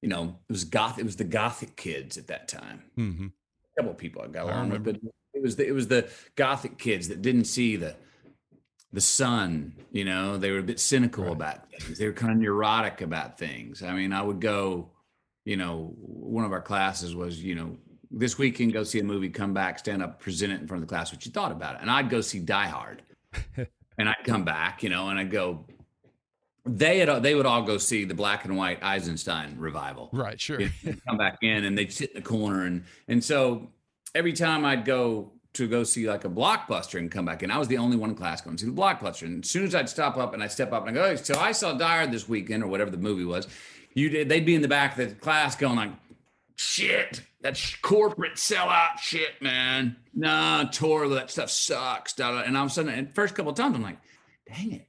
[0.01, 0.99] you know, it was goth.
[0.99, 2.85] It was the gothic kids at that time.
[2.97, 3.33] Mm -hmm.
[3.77, 4.97] A couple people I got along with, but
[5.35, 7.97] it was the, it was the gothic kids that didn't see the
[8.93, 9.75] the sun.
[9.93, 11.33] You know, they were a bit cynical right.
[11.33, 11.99] about things.
[11.99, 13.83] They were kind of neurotic about things.
[13.83, 14.91] I mean, I would go.
[15.45, 17.79] You know, one of our classes was, you know,
[18.11, 20.89] this weekend go see a movie, come back, stand up, present it in front of
[20.89, 23.03] the class what you thought about it, and I'd go see Die Hard.
[23.99, 25.67] and I'd come back, you know, and I'd go,
[26.65, 30.11] they had they would all go see the black and white Eisenstein revival.
[30.13, 30.61] Right, sure.
[31.09, 33.71] come back in and they'd sit in the corner and and so
[34.15, 37.59] every time I'd go to go see like a blockbuster and come back in, I
[37.59, 39.23] was the only one in class going to see the blockbuster.
[39.23, 41.39] And as soon as I'd stop up and I'd step up and I go, so
[41.39, 43.47] I saw Dyer this weekend or whatever the movie was,
[43.95, 45.93] you did they'd be in the back of the class going like,
[46.57, 49.97] shit, that's corporate sellout shit, man.
[50.15, 52.19] Nah, Tor, that stuff sucks.
[52.19, 53.99] And all of a sudden, and first couple of times, I'm like,
[54.47, 54.89] dang it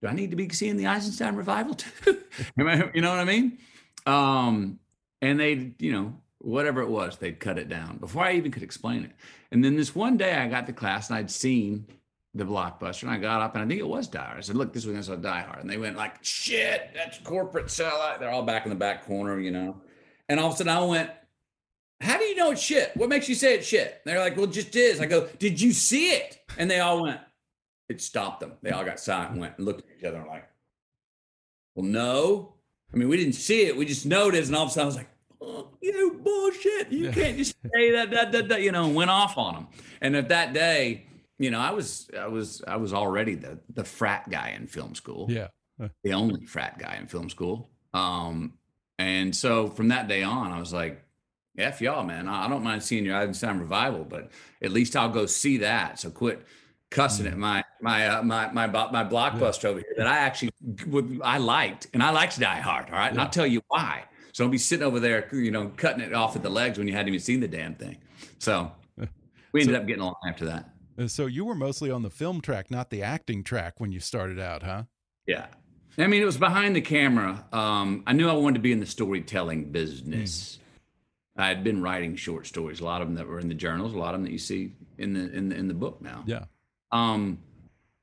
[0.00, 2.18] do I need to be seeing the Eisenstein revival too?
[2.56, 2.64] you
[3.00, 3.58] know what I mean?
[4.04, 4.78] Um,
[5.22, 6.14] and they, you know,
[6.46, 9.10] whatever it was, they'd cut it down before I even could explain it.
[9.50, 11.86] And then this one day I got to class and I'd seen
[12.34, 14.38] the blockbuster and I got up and I think it was Die Hard.
[14.38, 15.60] I said, look, this was I saw Die Hard.
[15.60, 18.20] And they went like, shit, that's corporate sellout.
[18.20, 19.80] They're all back in the back corner, you know.
[20.28, 21.10] And all of a sudden I went,
[22.00, 22.92] how do you know it's shit?
[22.96, 24.02] What makes you say it's shit?
[24.04, 25.00] they're like, well, just is.
[25.00, 26.38] I go, did you see it?
[26.58, 27.20] And they all went,
[27.88, 28.52] it stopped them.
[28.62, 30.48] They all got silent and went and looked at each other and like,
[31.74, 32.54] well, no.
[32.92, 33.76] I mean, we didn't see it.
[33.76, 34.48] We just noticed.
[34.48, 35.08] And all of a sudden I was like,
[35.80, 36.90] you bullshit.
[36.90, 39.66] You can't just say that, that, that, that, you know, went off on them.
[40.00, 41.06] And at that day,
[41.38, 44.94] you know, I was, I was, I was already the, the frat guy in film
[44.94, 45.26] school.
[45.30, 45.48] Yeah.
[46.02, 47.70] the only frat guy in film school.
[47.92, 48.54] Um,
[48.98, 51.02] and so from that day on, I was like,
[51.58, 52.28] F y'all, man.
[52.28, 54.30] I don't mind seeing your Eisenstein revival, but
[54.62, 55.98] at least I'll go see that.
[55.98, 56.44] So quit
[56.90, 57.38] cussing at mm.
[57.38, 59.70] my my uh, my my my blockbuster yeah.
[59.70, 60.50] over here that I actually
[60.86, 62.86] would I liked and I liked Die Hard.
[62.90, 63.10] All right, yeah.
[63.10, 64.04] and I'll tell you why.
[64.36, 66.86] So don't be sitting over there, you know, cutting it off at the legs when
[66.86, 67.96] you hadn't even seen the damn thing.
[68.38, 68.70] So
[69.52, 70.68] we ended so, up getting along after that.
[71.06, 74.38] So you were mostly on the film track, not the acting track, when you started
[74.38, 74.82] out, huh?
[75.26, 75.46] Yeah.
[75.96, 77.46] I mean, it was behind the camera.
[77.50, 80.58] Um, I knew I wanted to be in the storytelling business.
[81.38, 81.42] Mm.
[81.42, 83.94] I had been writing short stories, a lot of them that were in the journals,
[83.94, 86.24] a lot of them that you see in the in the, in the book now.
[86.26, 86.44] Yeah.
[86.92, 87.38] Um,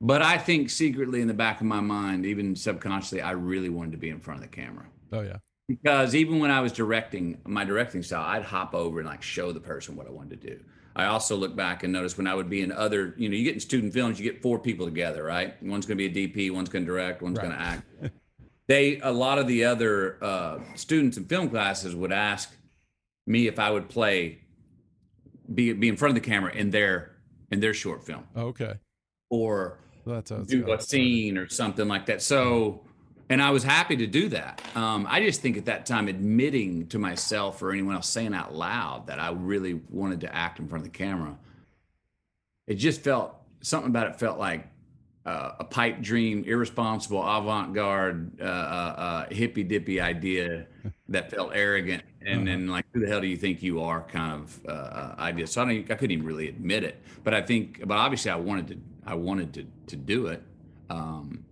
[0.01, 3.91] but I think secretly in the back of my mind, even subconsciously, I really wanted
[3.91, 4.87] to be in front of the camera.
[5.11, 5.37] Oh yeah.
[5.81, 9.51] Because even when I was directing my directing style, I'd hop over and like show
[9.51, 10.59] the person what I wanted to do.
[10.95, 13.43] I also look back and notice when I would be in other, you know, you
[13.43, 15.61] get in student films, you get four people together, right?
[15.63, 17.47] One's going to be a DP, one's going to direct, one's right.
[17.47, 17.87] going to act.
[18.67, 22.55] they, a lot of the other uh, students in film classes would ask
[23.25, 24.41] me if I would play,
[25.53, 27.15] be be in front of the camera in their
[27.51, 28.23] in their short film.
[28.35, 28.75] Okay.
[29.29, 32.21] Or that's do a scene or something like that.
[32.21, 32.82] So,
[33.29, 34.61] and I was happy to do that.
[34.75, 38.53] Um, I just think at that time, admitting to myself or anyone else saying out
[38.53, 41.37] loud that I really wanted to act in front of the camera,
[42.67, 44.67] it just felt something about it felt like
[45.25, 50.67] uh, a pipe dream, irresponsible, avant-garde, uh, uh, uh hippy dippy idea
[51.07, 52.73] that felt arrogant, and then uh-huh.
[52.73, 54.01] like, who the hell do you think you are?
[54.01, 55.47] Kind of uh, uh, idea.
[55.47, 58.35] So I don't, I couldn't even really admit it, but I think, but obviously, I
[58.35, 60.43] wanted to, I wanted to to do it,
[60.89, 61.45] um,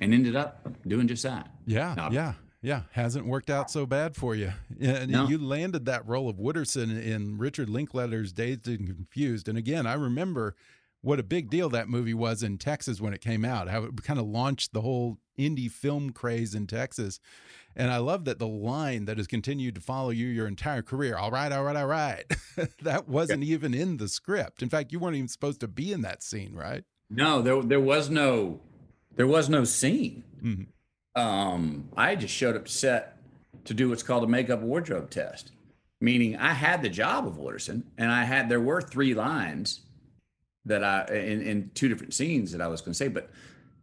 [0.00, 1.50] and ended up doing just that.
[1.66, 2.34] Yeah, now, yeah.
[2.62, 4.50] Yeah, hasn't worked out so bad for you.
[4.80, 5.28] And no.
[5.28, 9.48] you landed that role of Wooderson in Richard Linklater's Dazed and Confused.
[9.48, 10.56] And again, I remember
[11.02, 14.02] what a big deal that movie was in Texas when it came out, how it
[14.02, 17.20] kind of launched the whole indie film craze in Texas.
[17.76, 21.18] And I love that the line that has continued to follow you your entire career.
[21.18, 22.24] All right, all right, all right.
[22.82, 24.62] that wasn't even in the script.
[24.62, 26.84] In fact, you weren't even supposed to be in that scene, right?
[27.10, 28.60] No, there there was no
[29.16, 30.24] there was no scene.
[30.42, 30.66] Mm -hmm.
[31.16, 33.16] Um, I just showed up to set
[33.64, 35.52] to do what's called a makeup wardrobe test,
[36.00, 39.84] meaning I had the job of Wooderson, and I had there were three lines
[40.66, 43.30] that I in, in two different scenes that I was going to say, but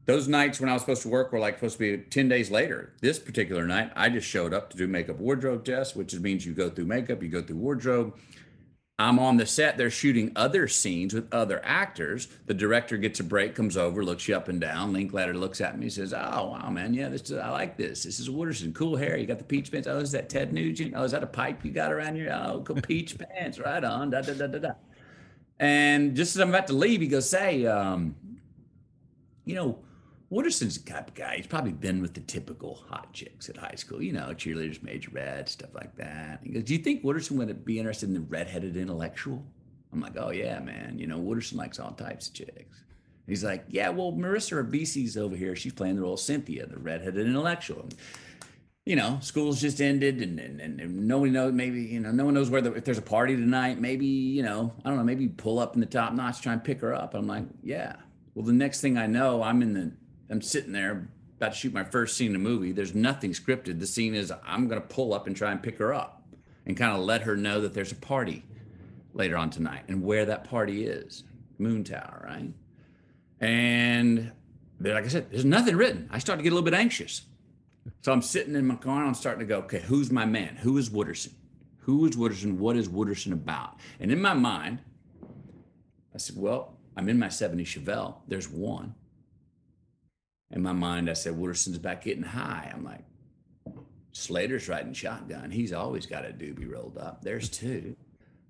[0.05, 2.49] those nights when I was supposed to work were like supposed to be 10 days
[2.49, 2.93] later.
[3.01, 6.53] This particular night, I just showed up to do makeup wardrobe test, which means you
[6.53, 8.17] go through makeup, you go through wardrobe.
[9.01, 9.77] I'm on the set.
[9.77, 12.27] They're shooting other scenes with other actors.
[12.45, 14.93] The director gets a break, comes over, looks you up and down.
[14.93, 18.03] Linklater looks at me, says, "Oh wow, man, yeah, this is, I like this.
[18.03, 19.17] This is Wooderson, cool hair.
[19.17, 19.87] You got the peach pants.
[19.87, 20.93] Oh, is that Ted Nugent?
[20.95, 22.31] Oh, is that a pipe you got around your?
[22.31, 23.57] Oh, cool peach pants.
[23.57, 24.11] Right on.
[24.11, 24.71] Da da da da da."
[25.59, 28.15] And just as I'm about to leave, he goes, "Say, um,
[29.45, 29.79] you know,
[30.31, 31.35] Wooderson's a type of guy.
[31.35, 35.11] He's probably been with the typical hot chicks at high school, you know, cheerleaders, major
[35.11, 36.39] red, stuff like that.
[36.41, 39.43] He goes, Do you think Wooderson would be interested in the redheaded intellectual?
[39.91, 40.97] I'm like, Oh, yeah, man.
[40.97, 42.81] You know, Wooderson likes all types of chicks.
[43.27, 45.53] He's like, Yeah, well, Marissa Ribisi's over here.
[45.53, 47.89] She's playing the role of Cynthia, the redheaded intellectual.
[48.85, 52.33] You know, school's just ended and, and, and nobody knows, maybe, you know, no one
[52.33, 55.27] knows where the, if there's a party tonight, maybe, you know, I don't know, maybe
[55.27, 57.15] pull up in the top notch, try and pick her up.
[57.15, 57.97] I'm like, Yeah.
[58.33, 59.91] Well, the next thing I know, I'm in the
[60.31, 62.71] I'm sitting there about to shoot my first scene in a movie.
[62.71, 63.79] There's nothing scripted.
[63.79, 66.23] The scene is I'm going to pull up and try and pick her up
[66.65, 68.43] and kind of let her know that there's a party
[69.13, 71.23] later on tonight and where that party is.
[71.57, 72.53] Moon Tower, right?
[73.39, 74.31] And
[74.79, 76.07] like I said, there's nothing written.
[76.11, 77.23] I start to get a little bit anxious.
[78.01, 80.55] So I'm sitting in my car and I'm starting to go, okay, who's my man?
[80.57, 81.33] Who is Wooderson?
[81.79, 82.57] Who is Wooderson?
[82.57, 83.79] What is Wooderson about?
[83.99, 84.79] And in my mind,
[86.13, 88.17] I said, well, I'm in my 70 Chevelle.
[88.27, 88.95] There's one
[90.51, 92.71] in my mind, I said, Wooderson's back getting high.
[92.73, 93.03] I'm like,
[94.11, 95.51] Slater's riding shotgun.
[95.51, 97.21] He's always got a doobie rolled up.
[97.21, 97.95] There's two.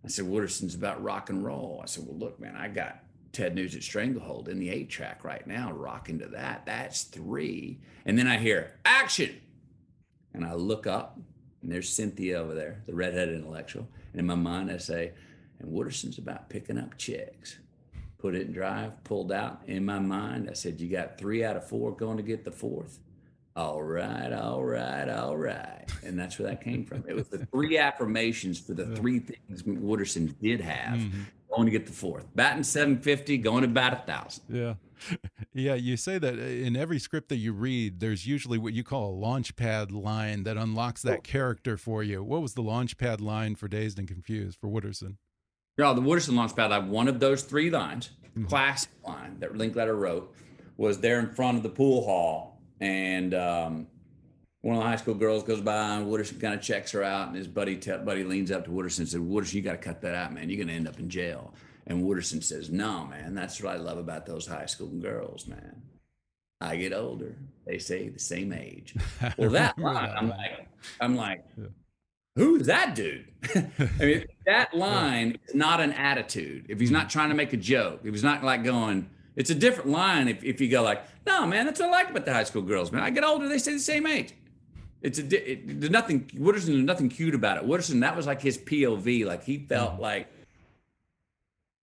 [0.03, 1.79] I said, Wooderson's about rock and roll.
[1.83, 5.45] I said, Well, look, man, I got Ted Nugent Stranglehold in the eight track right
[5.45, 6.65] now, rocking to that.
[6.65, 7.79] That's three.
[8.05, 9.39] And then I hear action.
[10.33, 11.19] And I look up,
[11.61, 13.87] and there's Cynthia over there, the redheaded intellectual.
[14.13, 15.11] And in my mind, I say,
[15.59, 17.59] And Wooderson's about picking up chicks
[18.21, 19.61] put it in drive, pulled out.
[19.65, 22.51] In my mind, I said, You got three out of four going to get the
[22.51, 22.99] fourth.
[23.55, 25.83] All right, all right, all right.
[26.03, 27.03] And that's where that came from.
[27.07, 31.23] It was the three affirmations for the three things Wooderson did have mm-hmm.
[31.53, 32.25] going to get the fourth.
[32.33, 34.43] Batting 750, going to bat a thousand.
[34.49, 34.73] Yeah.
[35.53, 38.85] Yeah, you say that uh, in every script that you read, there's usually what you
[38.85, 42.23] call a launch pad line that unlocks that character for you.
[42.23, 45.17] What was the launch pad line for Dazed and Confused for Wooderson?
[45.77, 48.45] Yeah, the Wooderson Launchpad, I have one of those three lines, mm-hmm.
[48.45, 50.33] classic line that Linklater wrote,
[50.77, 52.61] was there in front of the pool hall.
[52.79, 53.87] And um,
[54.61, 57.27] one of the high school girls goes by and Wooderson kind of checks her out.
[57.27, 59.77] And his buddy, te- buddy leans up to Wooderson and says, Wooderson, you got to
[59.77, 60.49] cut that out, man.
[60.49, 61.53] You're going to end up in jail.
[61.87, 65.81] And Wooderson says, No, man, that's what I love about those high school girls, man.
[66.59, 67.35] I get older.
[67.65, 68.95] They say the same age.
[69.37, 70.67] Well, that line, I'm like,
[70.99, 71.65] I'm like, yeah
[72.35, 73.27] who's that dude?
[73.55, 73.69] I
[73.99, 76.65] mean, that line is not an attitude.
[76.69, 79.55] If he's not trying to make a joke, if he's not like going, it's a
[79.55, 80.27] different line.
[80.27, 82.61] If, if you go like, no, man, that's what I like about the high school
[82.61, 83.03] girls, man.
[83.03, 84.33] I get older, they stay the same age.
[85.01, 87.63] It's a, it, there's nothing, Wooderson, there's nothing cute about it.
[87.63, 89.25] Wooderson, that was like his POV.
[89.25, 90.01] Like he felt mm-hmm.
[90.01, 90.27] like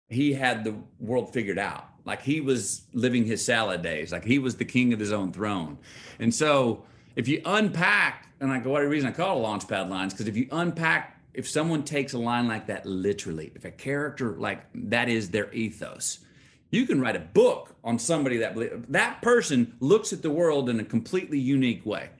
[0.08, 1.88] he had the world figured out.
[2.04, 4.12] Like he was living his salad days.
[4.12, 5.78] Like he was the king of his own throne.
[6.18, 6.84] And so
[7.16, 10.36] if you unpack and like what the reason I call it launchpad lines because if
[10.36, 15.08] you unpack, if someone takes a line like that literally, if a character like that
[15.08, 16.20] is their ethos,
[16.70, 18.54] you can write a book on somebody that
[18.92, 22.10] that person looks at the world in a completely unique way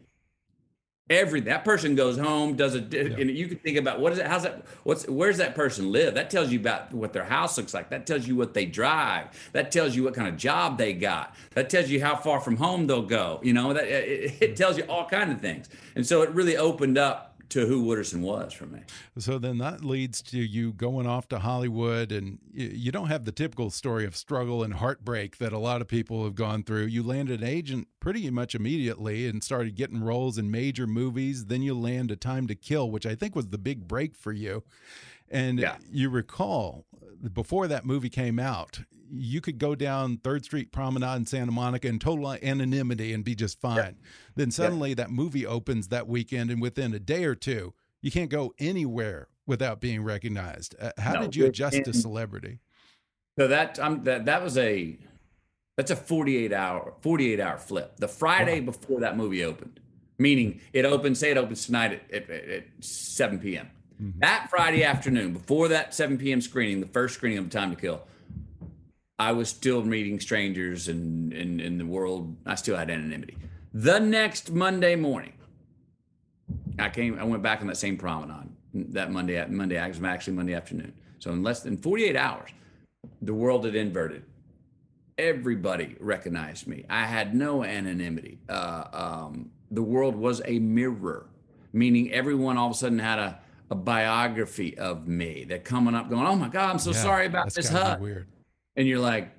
[1.09, 3.02] every that person goes home does a yeah.
[3.18, 6.14] and you can think about what is it how's that what's where's that person live?
[6.14, 7.90] That tells you about what their house looks like.
[7.90, 9.28] That tells you what they drive.
[9.52, 11.34] That tells you what kind of job they got.
[11.54, 14.76] That tells you how far from home they'll go you know that it, it tells
[14.76, 15.68] you all kind of things.
[15.94, 18.80] And so it really opened up to who Wooderson was for me.
[19.18, 23.32] So then that leads to you going off to Hollywood, and you don't have the
[23.32, 26.86] typical story of struggle and heartbreak that a lot of people have gone through.
[26.86, 31.47] You landed an agent pretty much immediately and started getting roles in major movies.
[31.47, 34.32] Then you land A Time to Kill, which I think was the big break for
[34.32, 34.62] you.
[35.28, 35.76] And yeah.
[35.90, 36.86] you recall
[37.32, 41.88] before that movie came out, you could go down Third Street Promenade in Santa Monica
[41.88, 43.76] in total anonymity and be just fine.
[43.76, 43.90] Yeah.
[44.34, 44.96] Then suddenly yeah.
[44.96, 49.28] that movie opens that weekend, and within a day or two, you can't go anywhere
[49.46, 50.74] without being recognized.
[50.80, 52.58] Uh, how no, did you adjust to celebrity?
[53.38, 54.98] So that um, that that was a
[55.76, 57.96] that's a 48 hour 48 hour flip.
[57.98, 58.66] The Friday wow.
[58.66, 59.80] before that movie opened,
[60.18, 63.68] meaning it opened, say it opens tonight at, at, at 7 p.m.
[63.99, 64.20] Mm -hmm.
[64.20, 66.40] That Friday afternoon, before that 7 p.m.
[66.40, 68.01] screening, the first screening of Time to Kill,
[69.18, 72.36] I was still meeting strangers and in, in the world.
[72.47, 73.36] I still had anonymity.
[73.72, 75.32] The next Monday morning,
[76.78, 77.18] I came.
[77.18, 78.51] I went back on that same promenade
[78.92, 79.44] that Monday.
[79.49, 80.92] Monday, it was actually Monday afternoon.
[81.18, 82.51] So in less than 48 hours,
[83.22, 84.24] the world had inverted.
[85.18, 86.84] Everybody recognized me.
[86.90, 88.38] I had no anonymity.
[88.49, 91.26] Uh, um, the world was a mirror,
[91.72, 93.40] meaning everyone all of a sudden had a,
[93.70, 95.44] a biography of me.
[95.44, 98.26] That coming up, going, "Oh my God, I'm so yeah, sorry about Miss Hud." Weird
[98.76, 99.30] and you're like,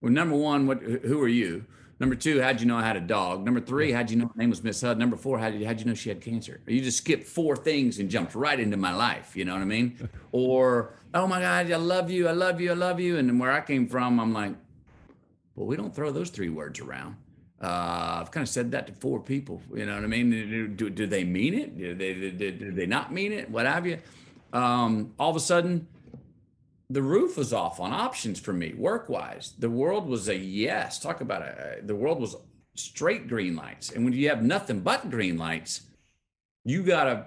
[0.00, 1.64] well, number one, what who are you?
[1.98, 3.44] Number two, how'd you know I had a dog?
[3.44, 4.98] Number three, how'd you know my name was Miss Hud?
[4.98, 6.60] Number four, how'd you, how'd you know she had cancer?
[6.66, 9.34] You just skipped four things and jumped right into my life.
[9.34, 10.08] You know what I mean?
[10.32, 13.16] or, oh my God, I love you, I love you, I love you.
[13.16, 14.54] And where I came from, I'm like,
[15.54, 17.16] well, we don't throw those three words around.
[17.62, 19.62] Uh, I've kind of said that to four people.
[19.74, 20.74] You know what I mean?
[20.76, 21.76] Do, do they mean it?
[21.76, 23.50] Do they, do, do they not mean it?
[23.50, 23.98] What have you?
[24.52, 25.86] Um, all of a sudden,
[26.90, 29.54] the roof was off on options for me work wise.
[29.58, 30.98] The world was a yes.
[30.98, 31.86] Talk about it.
[31.86, 32.36] The world was
[32.74, 33.90] straight green lights.
[33.90, 35.82] And when you have nothing but green lights,
[36.64, 37.26] you got to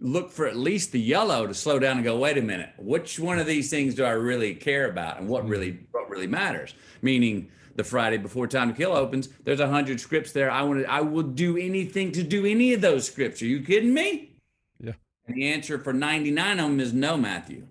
[0.00, 3.18] look for at least the yellow to slow down and go, wait a minute, which
[3.18, 6.74] one of these things do I really care about and what really what really matters?
[7.02, 10.50] Meaning the Friday before Time to Kill opens, there's a hundred scripts there.
[10.50, 13.42] I want to I will do anything to do any of those scripts.
[13.42, 14.36] Are you kidding me?
[14.80, 14.92] Yeah.
[15.26, 17.66] And the answer for 99 of them is no, Matthew.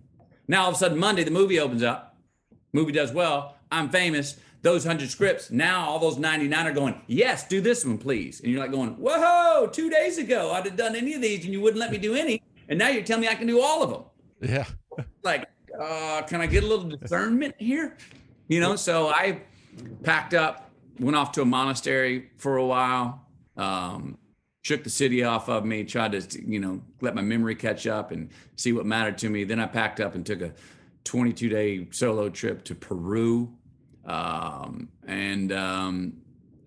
[0.48, 2.18] Now all of a sudden Monday the movie opens up,
[2.74, 4.38] movie does well, I'm famous.
[4.62, 8.40] Those hundred scripts, now all those 99 are going, yes, do this one, please.
[8.40, 11.54] And you're like going, whoa, two days ago I'd have done any of these and
[11.54, 12.42] you wouldn't let me do any.
[12.70, 14.04] And now you're telling me I can do all of them.
[14.50, 14.66] Yeah.
[15.24, 15.50] like,
[15.80, 17.98] uh, can I get a little discernment here?
[18.48, 19.42] You know, so I
[20.04, 23.26] packed up, went off to a monastery for a while,
[23.58, 24.18] um,
[24.64, 28.12] shook the city off of me, tried to, you know, let my memory catch up
[28.12, 29.44] and see what mattered to me.
[29.44, 30.54] Then I packed up and took a
[31.04, 33.54] 22 day solo trip to Peru.
[34.06, 36.14] Um, and um,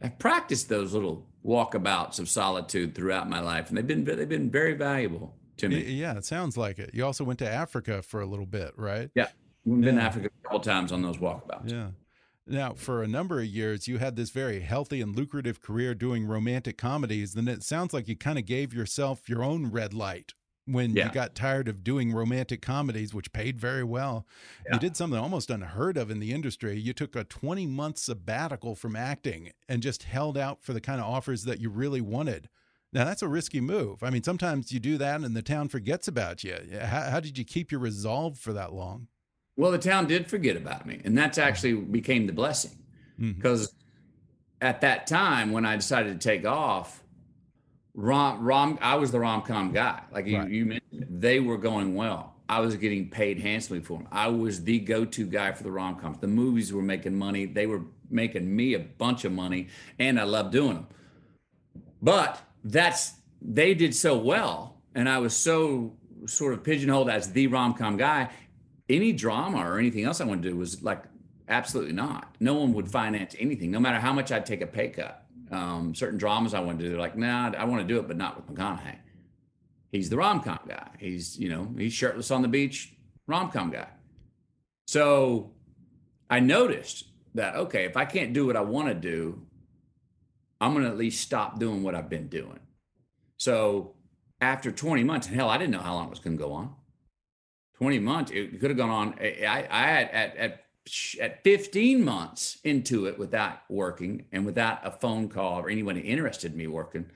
[0.03, 4.51] I've practiced those little walkabouts of solitude throughout my life, and they've been they've been
[4.51, 5.83] very valuable to me.
[5.83, 6.91] Yeah, it sounds like it.
[6.93, 9.11] You also went to Africa for a little bit, right?
[9.15, 9.29] Yeah,
[9.65, 10.01] we've been yeah.
[10.01, 11.71] to Africa a couple times on those walkabouts.
[11.71, 11.89] Yeah.
[12.47, 16.27] Now, for a number of years, you had this very healthy and lucrative career doing
[16.27, 17.35] romantic comedies.
[17.35, 20.33] Then it sounds like you kind of gave yourself your own red light
[20.67, 21.07] when yeah.
[21.07, 24.27] you got tired of doing romantic comedies, which paid very well.
[24.65, 24.75] Yeah.
[24.75, 26.79] You did something almost unheard of in the industry.
[26.79, 31.01] You took a 20 month sabbatical from acting and just held out for the kind
[31.01, 32.49] of offers that you really wanted.
[32.93, 34.03] Now, that's a risky move.
[34.03, 36.57] I mean, sometimes you do that and the town forgets about you.
[36.81, 39.09] How, how did you keep your resolve for that long?
[39.57, 42.73] Well, the town did forget about me, and that's actually became the blessing
[43.19, 44.67] because mm-hmm.
[44.67, 47.03] at that time when I decided to take off,
[47.95, 50.03] rom rom I was the rom com guy.
[50.13, 50.51] Like you, right.
[50.51, 52.35] you mentioned, they were going well.
[52.49, 54.09] I was getting paid handsomely for them.
[54.13, 56.19] I was the go-to guy for the rom coms.
[56.19, 57.45] The movies were making money.
[57.45, 60.87] They were making me a bunch of money, and I loved doing them.
[62.03, 65.97] But that's they did so well, and I was so
[66.27, 68.29] sort of pigeonholed as the rom com guy
[68.89, 71.03] any drama or anything else I wanted to do was like
[71.49, 72.34] absolutely not.
[72.41, 75.24] No one would finance anything, no matter how much I'd take a pay cut.
[75.51, 78.09] Um, certain dramas I wanted to do, they're like, nah, I want to do it,
[78.09, 78.97] but not with McConaughey.
[79.93, 80.89] He's the rom com guy.
[80.99, 82.93] He's, you know, he's shirtless on the beach,
[83.26, 83.89] rom com guy.
[84.89, 85.53] So
[86.28, 89.43] I noticed that, okay, if I can't do what I want to do,
[90.61, 92.61] I'm going to at least stop doing what I've been doing.
[93.39, 93.95] So
[94.41, 96.53] after 20 months, and hell, I didn't know how long it was going to go
[96.53, 96.74] on.
[97.79, 98.31] 20 months.
[98.33, 99.14] It could have gone on.
[99.20, 100.62] I, I had at, at
[101.20, 106.53] at 15 months into it without working and without a phone call or anyone interested
[106.53, 107.07] in me working.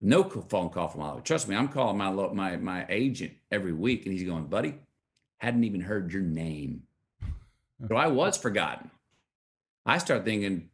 [0.00, 1.24] No phone call from Hollywood.
[1.24, 4.74] Trust me, I'm calling my my my agent every week, and he's going, "Buddy,
[5.38, 6.82] hadn't even heard your name."
[7.88, 8.90] So I was forgotten.
[9.86, 10.68] I start thinking,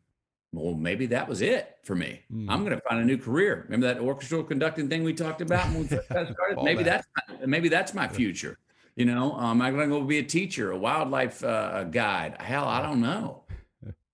[0.52, 2.20] well, maybe that was it for me.
[2.32, 2.46] Mm.
[2.48, 3.64] I'm going to find a new career.
[3.64, 6.58] Remember that orchestral conducting thing we talked about when we first started?
[6.62, 7.04] maybe that.
[7.28, 8.58] that's maybe that's my future.
[8.96, 12.36] You know, um, I'm going to go be a teacher, a wildlife uh, guide.
[12.40, 13.42] Hell, I don't know.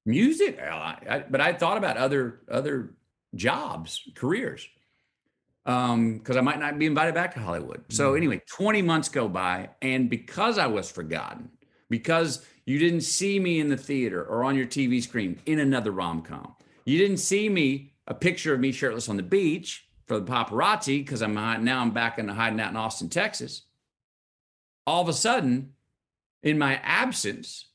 [0.06, 2.94] Music, hell, I, I, but I thought about other other
[3.34, 4.66] jobs, careers,
[5.62, 7.84] because um, I might not be invited back to Hollywood.
[7.90, 8.16] So mm.
[8.16, 11.50] anyway, 20 months go by, and because I was forgotten,
[11.90, 15.90] because you didn't see me in the theater or on your TV screen in another
[15.90, 16.56] rom com,
[16.86, 21.04] you didn't see me a picture of me shirtless on the beach for the paparazzi
[21.04, 23.66] because I'm now I'm back in hiding out in Austin, Texas
[24.90, 25.72] all of a sudden,
[26.42, 27.66] in my absence,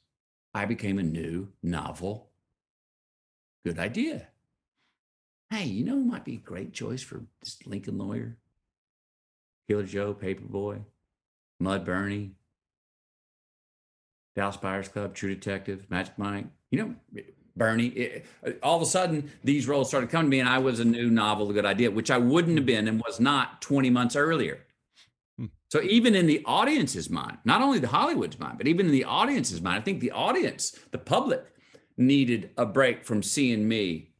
[0.53, 2.29] I became a new novel.
[3.65, 4.27] Good idea.
[5.49, 8.35] Hey, you know might be a great choice for this Lincoln lawyer?
[9.69, 10.81] Killer Joe, Paperboy,
[11.61, 12.31] Mud Bernie,
[14.35, 16.47] Dallas Buyers Club, True Detective, Magic Mike.
[16.69, 17.23] You know,
[17.55, 17.87] Bernie.
[17.87, 18.25] It,
[18.61, 21.09] all of a sudden, these roles started coming to me, and I was a new
[21.09, 24.64] novel, a good idea, which I wouldn't have been and was not 20 months earlier.
[25.69, 29.03] So even in the audience's mind, not only the Hollywood's mind, but even in the
[29.03, 31.43] audience's mind, I think the audience, the public,
[31.97, 34.13] needed a break from seeing me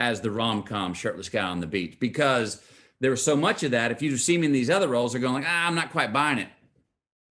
[0.00, 2.62] as the rom-com shirtless guy on the beach because
[3.00, 3.92] there was so much of that.
[3.92, 6.12] If you see me in these other roles, they're going like, ah, I'm not quite
[6.12, 6.48] buying it.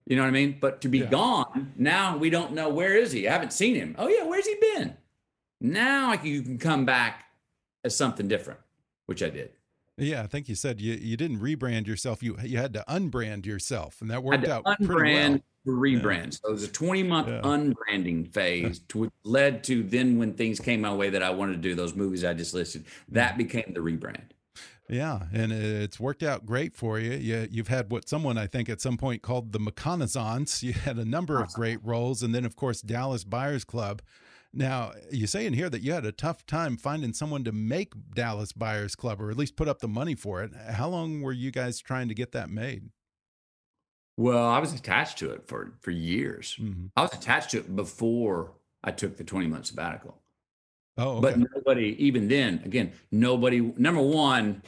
[0.06, 0.56] You know what I mean?
[0.60, 1.06] But to be yeah.
[1.06, 3.28] gone, now we don't know where is he.
[3.28, 3.96] I haven't seen him.
[3.98, 4.96] Oh yeah, where's he been?
[5.60, 7.24] Now you can come back
[7.82, 8.60] as something different,
[9.06, 9.50] which I did.
[9.98, 12.22] Yeah, I think you said you, you didn't rebrand yourself.
[12.22, 15.38] You you had to unbrand yourself, and that worked out pretty well.
[15.66, 16.34] rebrand.
[16.40, 17.40] So it was a 20 month Yeah.
[17.42, 21.54] unbranding phase, to, which led to then when things came my way that I wanted
[21.54, 24.30] to do those movies I just listed, that became the rebrand.
[24.88, 27.12] Yeah, and it's worked out great for you.
[27.14, 27.48] you.
[27.50, 30.62] You've had what someone I think at some point called the McConaissance.
[30.62, 34.02] You had a number of great roles, and then of course Dallas Buyers Club.
[34.52, 37.92] Now you say in here that you had a tough time finding someone to make
[38.14, 40.52] Dallas Buyers Club, or at least put up the money for it.
[40.70, 42.90] How long were you guys trying to get that made?
[44.16, 46.56] Well, I was attached to it for for years.
[46.58, 46.86] Mm -hmm.
[46.96, 50.22] I was attached to it before I took the 20 month sabbatical.
[50.98, 51.20] Oh, okay.
[51.20, 53.60] but nobody, even then, again, nobody.
[53.76, 54.62] Number one,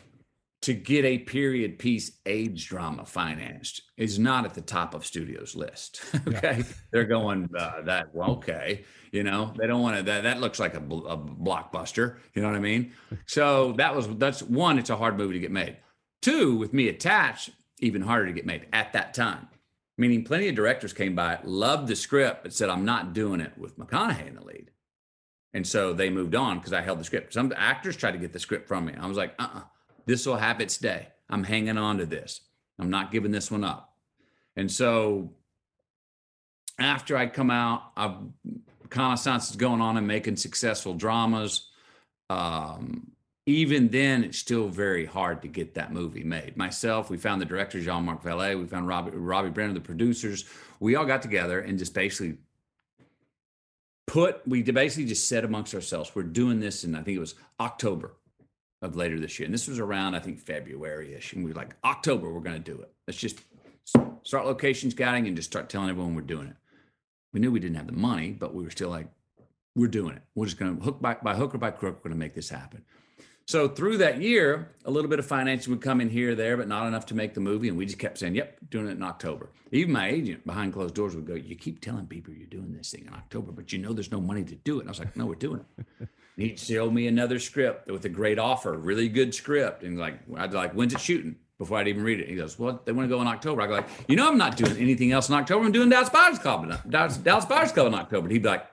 [0.68, 5.56] to get a period piece age drama financed is not at the top of studios
[5.56, 6.02] list.
[6.28, 6.62] okay, yeah.
[6.92, 10.02] they're going uh, that well, okay, you know they don't want to.
[10.02, 12.18] That that looks like a, a blockbuster.
[12.34, 12.92] You know what I mean?
[13.24, 14.78] So that was that's one.
[14.78, 15.78] It's a hard movie to get made.
[16.20, 17.48] Two, with me attached,
[17.78, 19.48] even harder to get made at that time.
[19.96, 23.56] Meaning, plenty of directors came by, loved the script, but said, "I'm not doing it
[23.56, 24.70] with McConaughey in the lead."
[25.54, 27.32] And so they moved on because I held the script.
[27.32, 28.92] Some actors tried to get the script from me.
[29.00, 29.62] I was like, uh uh-uh,
[30.08, 31.06] this will have its day.
[31.28, 32.40] I'm hanging on to this.
[32.78, 33.94] I'm not giving this one up.
[34.56, 35.34] And so
[36.80, 38.16] after I come out, I've
[38.90, 41.68] is going on and making successful dramas.
[42.30, 43.10] Um,
[43.44, 46.56] even then, it's still very hard to get that movie made.
[46.56, 50.46] Myself, we found the director, Jean Marc Vallée, we found Robbie, Robbie Brenner, the producers.
[50.80, 52.38] We all got together and just basically
[54.06, 57.34] put, we basically just said amongst ourselves, we're doing this And I think it was
[57.60, 58.14] October
[58.82, 59.46] of later this year.
[59.46, 61.32] And this was around, I think, February ish.
[61.32, 62.92] And we were like, October, we're going to do it.
[63.06, 63.40] Let's just
[64.22, 66.56] start location scouting and just start telling everyone we're doing it.
[67.32, 69.08] We knew we didn't have the money, but we were still like,
[69.74, 70.22] we're doing it.
[70.34, 72.34] We're just going to hook by, by hook or by crook, we're going to make
[72.34, 72.84] this happen.
[73.46, 76.58] So through that year, a little bit of financing would come in here or there,
[76.58, 77.68] but not enough to make the movie.
[77.68, 79.48] And we just kept saying, yep, doing it in October.
[79.72, 82.90] Even my agent behind closed doors would go, you keep telling people you're doing this
[82.90, 84.80] thing in October, but you know there's no money to do it.
[84.80, 86.08] And I was like, no, we're doing it.
[86.38, 89.82] He showed me another script with a great offer, really good script.
[89.82, 91.36] And like, I'd like, when's it shooting?
[91.58, 92.28] Before I'd even read it.
[92.28, 93.62] He goes, well, they want to go in October.
[93.62, 95.64] I go like, you know, I'm not doing anything else in October.
[95.64, 98.26] I'm doing Dallas Buyers Club, in, Dallas, Dallas Buyers Club in October.
[98.26, 98.66] And he'd be like,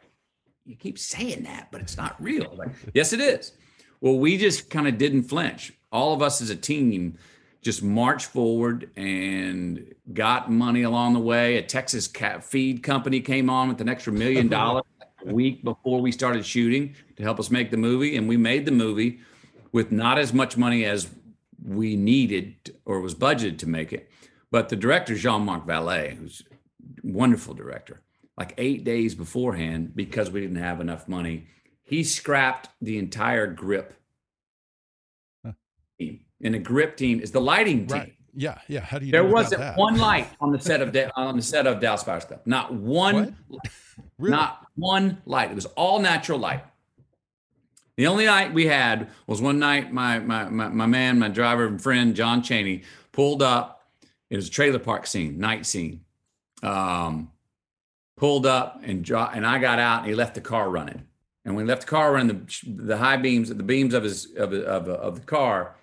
[0.66, 2.54] you keep saying that, but it's not real.
[2.56, 3.54] Like, yes, it is.
[4.02, 5.74] Well, we just kind of didn't flinch.
[5.92, 7.18] All of us as a team
[7.64, 11.58] just marched forward and got money along the way.
[11.58, 14.84] A Texas cat feed company came on with an extra million dollars
[15.34, 18.18] week before we started shooting to help us make the movie.
[18.18, 19.20] And we made the movie
[19.72, 21.10] with not as much money as
[21.64, 24.10] we needed or was budgeted to make it.
[24.52, 26.56] But the director, Jean Marc Vallée, who's a
[27.04, 28.02] wonderful director,
[28.38, 31.48] like eight days beforehand, because we didn't have enough money,
[31.84, 33.96] he scrapped the entire grip
[35.46, 35.54] huh.
[36.00, 36.22] team.
[36.44, 37.98] And a grip team is the lighting team.
[37.98, 38.15] Right.
[38.36, 38.82] Yeah, yeah.
[38.82, 39.12] How do you?
[39.12, 42.26] There wasn't one light on the set of da- on the set of Dallas Buyers
[42.26, 42.42] Club.
[42.46, 43.38] Not one.
[44.18, 44.36] really?
[44.36, 45.52] Not one light.
[45.52, 46.64] It was all natural light.
[47.98, 49.94] The only night we had was one night.
[49.94, 52.84] My my my, my man, my driver and friend John Cheney
[53.14, 53.88] pulled up.
[54.30, 56.02] It was a trailer park scene, night scene.
[56.62, 57.32] Um,
[58.18, 61.06] pulled up and dro- and I got out and he left the car running.
[61.46, 64.26] And when he left the car running, the the high beams, the beams of his
[64.36, 65.76] of of, of the car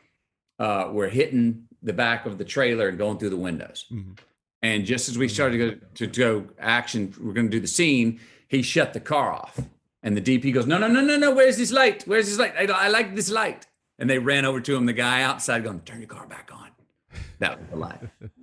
[0.59, 3.87] uh, were hitting the back of the trailer and going through the windows.
[3.91, 4.13] Mm-hmm.
[4.63, 7.61] And just as we started to go, to, to go action, we're going to do
[7.61, 8.21] the scene.
[8.47, 9.59] He shut the car off,
[10.03, 11.35] and the DP goes, "No, no, no, no, no!
[11.35, 12.05] Where's this light?
[12.07, 12.55] Where's this light?
[12.57, 13.67] I, I like this light."
[13.99, 14.87] And they ran over to him.
[14.87, 16.69] The guy outside going, "Turn your car back on."
[17.41, 18.01] That was the light.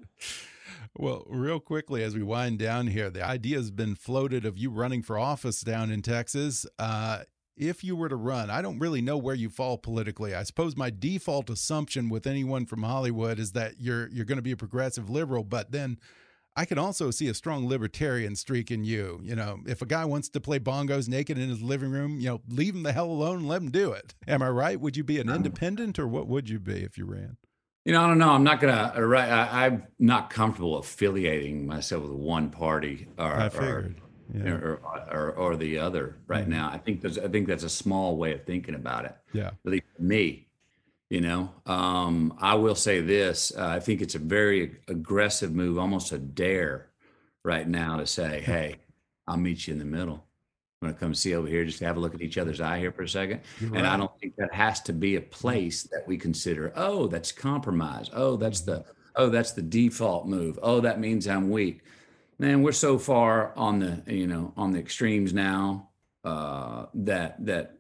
[1.00, 4.70] Well, real quickly as we wind down here, the idea has been floated of you
[4.70, 6.66] running for office down in Texas.
[6.78, 7.20] Uh,
[7.60, 10.34] if you were to run, I don't really know where you fall politically.
[10.34, 14.42] I suppose my default assumption with anyone from Hollywood is that you're you're going to
[14.42, 16.00] be a progressive liberal, but then
[16.56, 19.20] I can also see a strong libertarian streak in you.
[19.24, 22.30] You know, if a guy wants to play bongos naked in his living room, you
[22.30, 24.16] know, leave him the hell alone and let him do it.
[24.28, 24.80] Am I right?
[24.80, 27.38] Would you be an independent or what would you be if you ran?
[27.86, 28.32] You know, I don't know.
[28.32, 28.94] I'm not gonna.
[28.96, 33.96] Uh, I, I'm not comfortable affiliating myself with one party or, I figured.
[34.02, 34.52] Or, yeah.
[34.52, 34.80] or,
[35.12, 36.52] or, or, the other right mm-hmm.
[36.52, 36.70] now.
[36.72, 37.18] I think there's.
[37.18, 39.16] I think that's a small way of thinking about it.
[39.34, 39.48] Yeah.
[39.48, 40.48] At least me.
[41.10, 43.52] You know, um, I will say this.
[43.58, 46.90] Uh, I think it's a very aggressive move, almost a dare,
[47.44, 48.76] right now to say, "Hey,
[49.28, 50.24] I'll meet you in the middle."
[50.82, 52.80] I'm gonna come see over here, just to have a look at each other's eye
[52.80, 53.42] here for a 2nd
[53.76, 57.34] and I don't think that has to be a place that we consider, oh, that's
[57.34, 58.10] compromise.
[58.14, 58.86] Oh, that's the
[59.18, 60.58] oh, that's the default move.
[60.64, 61.82] Oh, that means I'm weak.
[62.40, 65.90] Man, we're so far on the, you know, on the extremes now,
[66.24, 67.76] uh, that that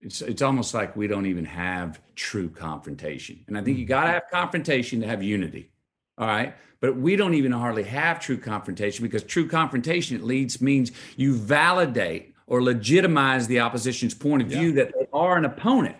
[0.00, 3.44] it's it's almost like we don't even have true confrontation.
[3.46, 5.70] And I think you gotta have confrontation to have unity.
[6.16, 6.54] All right.
[6.80, 11.34] But we don't even hardly have true confrontation because true confrontation it leads means you
[11.34, 14.84] validate or legitimize the opposition's point of view yeah.
[14.84, 15.96] that they are an opponent.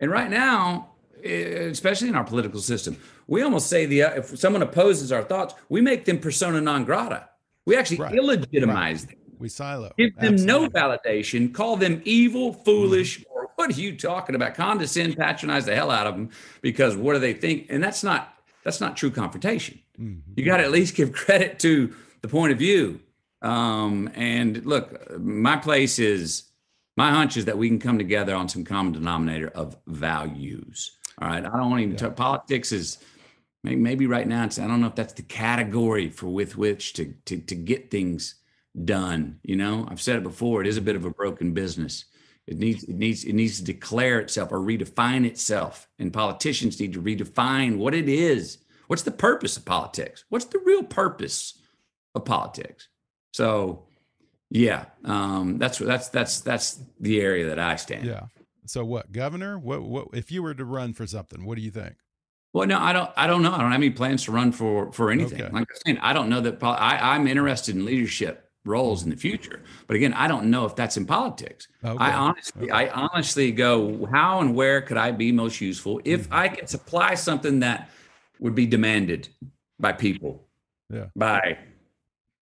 [0.00, 0.93] And right now,
[1.24, 2.96] especially in our political system,
[3.26, 7.28] we almost say the if someone opposes our thoughts, we make them persona non grata.
[7.66, 8.14] We actually right.
[8.14, 9.08] illegitimize right.
[9.08, 9.16] them.
[9.38, 9.92] We silo.
[9.98, 10.46] Give them Absolutely.
[10.46, 11.52] no validation.
[11.52, 13.32] Call them evil, foolish, mm-hmm.
[13.32, 14.54] or what are you talking about?
[14.54, 17.66] Condescend, patronize the hell out of them because what do they think?
[17.70, 19.80] And that's not that's not true confrontation.
[19.98, 20.32] Mm-hmm.
[20.36, 23.00] You got to at least give credit to the point of view.
[23.42, 26.44] Um, and look, my place is
[26.96, 30.92] my hunch is that we can come together on some common denominator of values.
[31.20, 31.44] All right.
[31.44, 31.98] I don't want to even yeah.
[31.98, 32.98] talk politics is
[33.62, 36.94] maybe, maybe right now it's I don't know if that's the category for with which
[36.94, 38.36] to to to get things
[38.84, 39.38] done.
[39.42, 42.04] You know, I've said it before, it is a bit of a broken business.
[42.46, 45.88] It needs it needs it needs to declare itself or redefine itself.
[45.98, 50.24] And politicians need to redefine what it is What's the purpose of politics?
[50.28, 51.58] What's the real purpose
[52.14, 52.88] of politics?
[53.32, 53.86] So,
[54.50, 58.06] yeah, um, that's that's that's that's the area that I stand.
[58.06, 58.26] Yeah.
[58.66, 59.58] So, what governor?
[59.58, 61.44] What what if you were to run for something?
[61.44, 61.96] What do you think?
[62.52, 63.10] Well, no, I don't.
[63.16, 63.52] I don't know.
[63.52, 65.42] I don't have any plans to run for for anything.
[65.42, 65.52] Okay.
[65.52, 66.62] Like I'm saying, I don't know that.
[66.62, 70.74] I, I'm interested in leadership roles in the future, but again, I don't know if
[70.74, 71.68] that's in politics.
[71.84, 72.02] Okay.
[72.02, 72.72] I honestly, okay.
[72.72, 76.44] I honestly go, how and where could I be most useful if mm -hmm.
[76.44, 77.90] I can supply something that
[78.38, 79.28] would be demanded
[79.78, 80.48] by people,
[80.88, 81.08] yeah.
[81.14, 81.58] by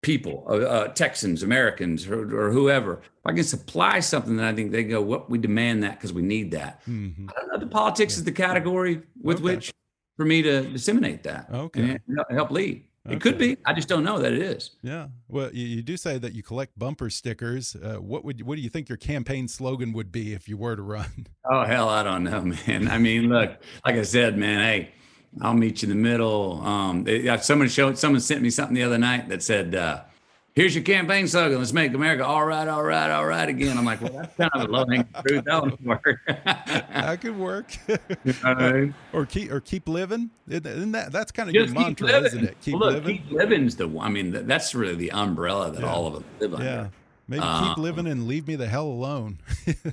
[0.03, 2.95] people, uh, uh, Texans, Americans, or, or, whoever.
[2.95, 6.13] If I can supply something that I think they go, what we demand that because
[6.13, 6.85] we need that.
[6.87, 7.29] Mm-hmm.
[7.31, 7.59] I don't know.
[7.59, 8.19] The politics yeah.
[8.19, 9.45] is the category with okay.
[9.45, 9.73] which
[10.17, 11.49] for me to disseminate that.
[11.53, 11.99] Okay.
[12.31, 12.85] Help lead.
[13.09, 13.57] It could be.
[13.67, 14.71] I just don't know that it is.
[14.83, 15.09] Yeah.
[15.27, 17.75] Well, you, you do say that you collect bumper stickers.
[17.75, 20.77] Uh, what would what do you think your campaign slogan would be if you were
[20.77, 21.27] to run?
[21.45, 22.89] Oh hell, I don't know, man.
[22.89, 24.61] I mean, look, like I said, man.
[24.61, 24.93] Hey,
[25.41, 26.61] I'll meet you in the middle.
[26.65, 27.07] Um,
[27.41, 30.03] someone showed, someone sent me something the other night that said, uh,
[30.55, 31.59] "Here's your campaign slogan.
[31.59, 34.51] Let's make America all right, all right, all right again." I'm like, well, that's kind
[34.55, 35.45] of a low hanging fruit.
[35.47, 36.21] That would work.
[36.27, 37.75] that could work.
[38.45, 40.31] or, or, keep or keep living.
[40.49, 42.27] Isn't that that's kind of your mantra, living.
[42.27, 42.61] isn't it?
[42.61, 43.23] Keep well, look, living.
[43.23, 44.07] Keep living's the one.
[44.07, 45.93] I mean, that's really the umbrella that yeah.
[45.93, 46.67] all of us live under.
[46.67, 46.89] Yeah.
[47.29, 49.39] Maybe um, keep living and leave me the hell alone.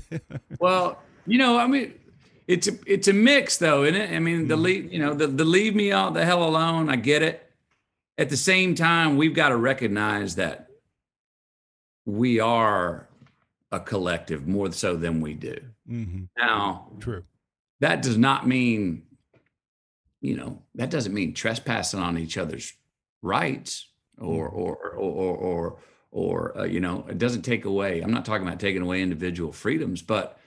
[0.60, 1.94] well, you know, I mean
[2.50, 4.12] it's a it's a mix though, isn't it?
[4.12, 4.64] I mean, the mm-hmm.
[4.64, 6.90] leave you know the the leave me all the hell alone.
[6.90, 7.48] I get it.
[8.18, 10.68] At the same time, we've got to recognize that
[12.06, 13.08] we are
[13.72, 15.58] a collective more so than we do.
[15.88, 16.24] Mm-hmm.
[16.38, 17.24] Now, true.
[17.82, 19.04] That does not mean,
[20.20, 22.74] you know, that doesn't mean trespassing on each other's
[23.22, 23.88] rights
[24.18, 24.60] or mm-hmm.
[24.60, 25.80] or or or or,
[26.10, 28.02] or uh, you know, it doesn't take away.
[28.02, 30.39] I'm not talking about taking away individual freedoms, but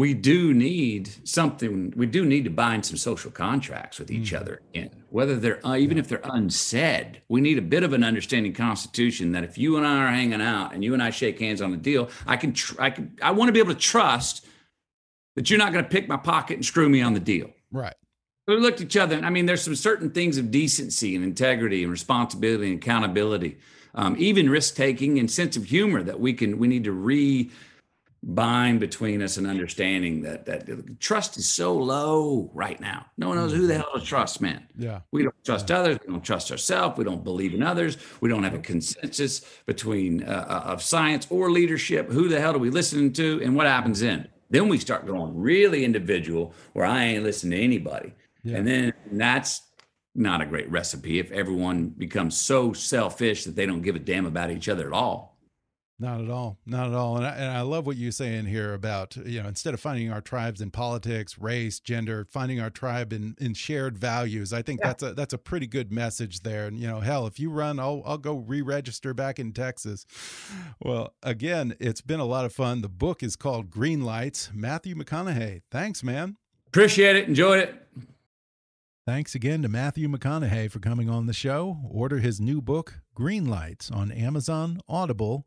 [0.00, 4.40] we do need something we do need to bind some social contracts with each mm.
[4.40, 6.02] other in whether they're uh, even yeah.
[6.02, 9.86] if they're unsaid we need a bit of an understanding constitution that if you and
[9.86, 12.54] i are hanging out and you and i shake hands on a deal i can
[12.54, 14.46] tr- i can i want to be able to trust
[15.36, 17.94] that you're not going to pick my pocket and screw me on the deal right
[18.48, 21.22] we looked at each other and i mean there's some certain things of decency and
[21.22, 23.58] integrity and responsibility and accountability
[23.94, 27.50] um, even risk taking and sense of humor that we can we need to re
[28.22, 33.06] bind between us and understanding that that trust is so low right now.
[33.16, 34.66] No one knows who the hell to trust, man.
[34.76, 35.00] Yeah.
[35.10, 35.78] We don't trust yeah.
[35.78, 35.98] others.
[36.06, 36.98] We don't trust ourselves.
[36.98, 37.96] We don't believe in others.
[38.20, 42.10] We don't have a consensus between uh, uh, of science or leadership.
[42.10, 43.40] Who the hell do we listen to?
[43.42, 44.28] And what happens then?
[44.50, 48.12] Then we start going really individual, where I ain't listening to anybody.
[48.42, 48.58] Yeah.
[48.58, 49.62] And then that's
[50.14, 54.26] not a great recipe if everyone becomes so selfish that they don't give a damn
[54.26, 55.29] about each other at all.
[56.00, 56.56] Not at all.
[56.64, 57.18] Not at all.
[57.18, 60.10] And I, and I love what you're saying here about, you know, instead of finding
[60.10, 64.54] our tribes in politics, race, gender, finding our tribe in, in shared values.
[64.54, 64.86] I think yeah.
[64.86, 66.66] that's a that's a pretty good message there.
[66.66, 70.06] And, you know, hell, if you run, I'll, I'll go re register back in Texas.
[70.80, 72.80] Well, again, it's been a lot of fun.
[72.80, 74.54] The book is called Greenlights.
[74.54, 75.60] Matthew McConaughey.
[75.70, 76.38] Thanks, man.
[76.68, 77.28] Appreciate it.
[77.28, 77.74] Enjoyed it.
[79.06, 81.78] Thanks again to Matthew McConaughey for coming on the show.
[81.90, 85.46] Order his new book, Greenlights, on Amazon, Audible,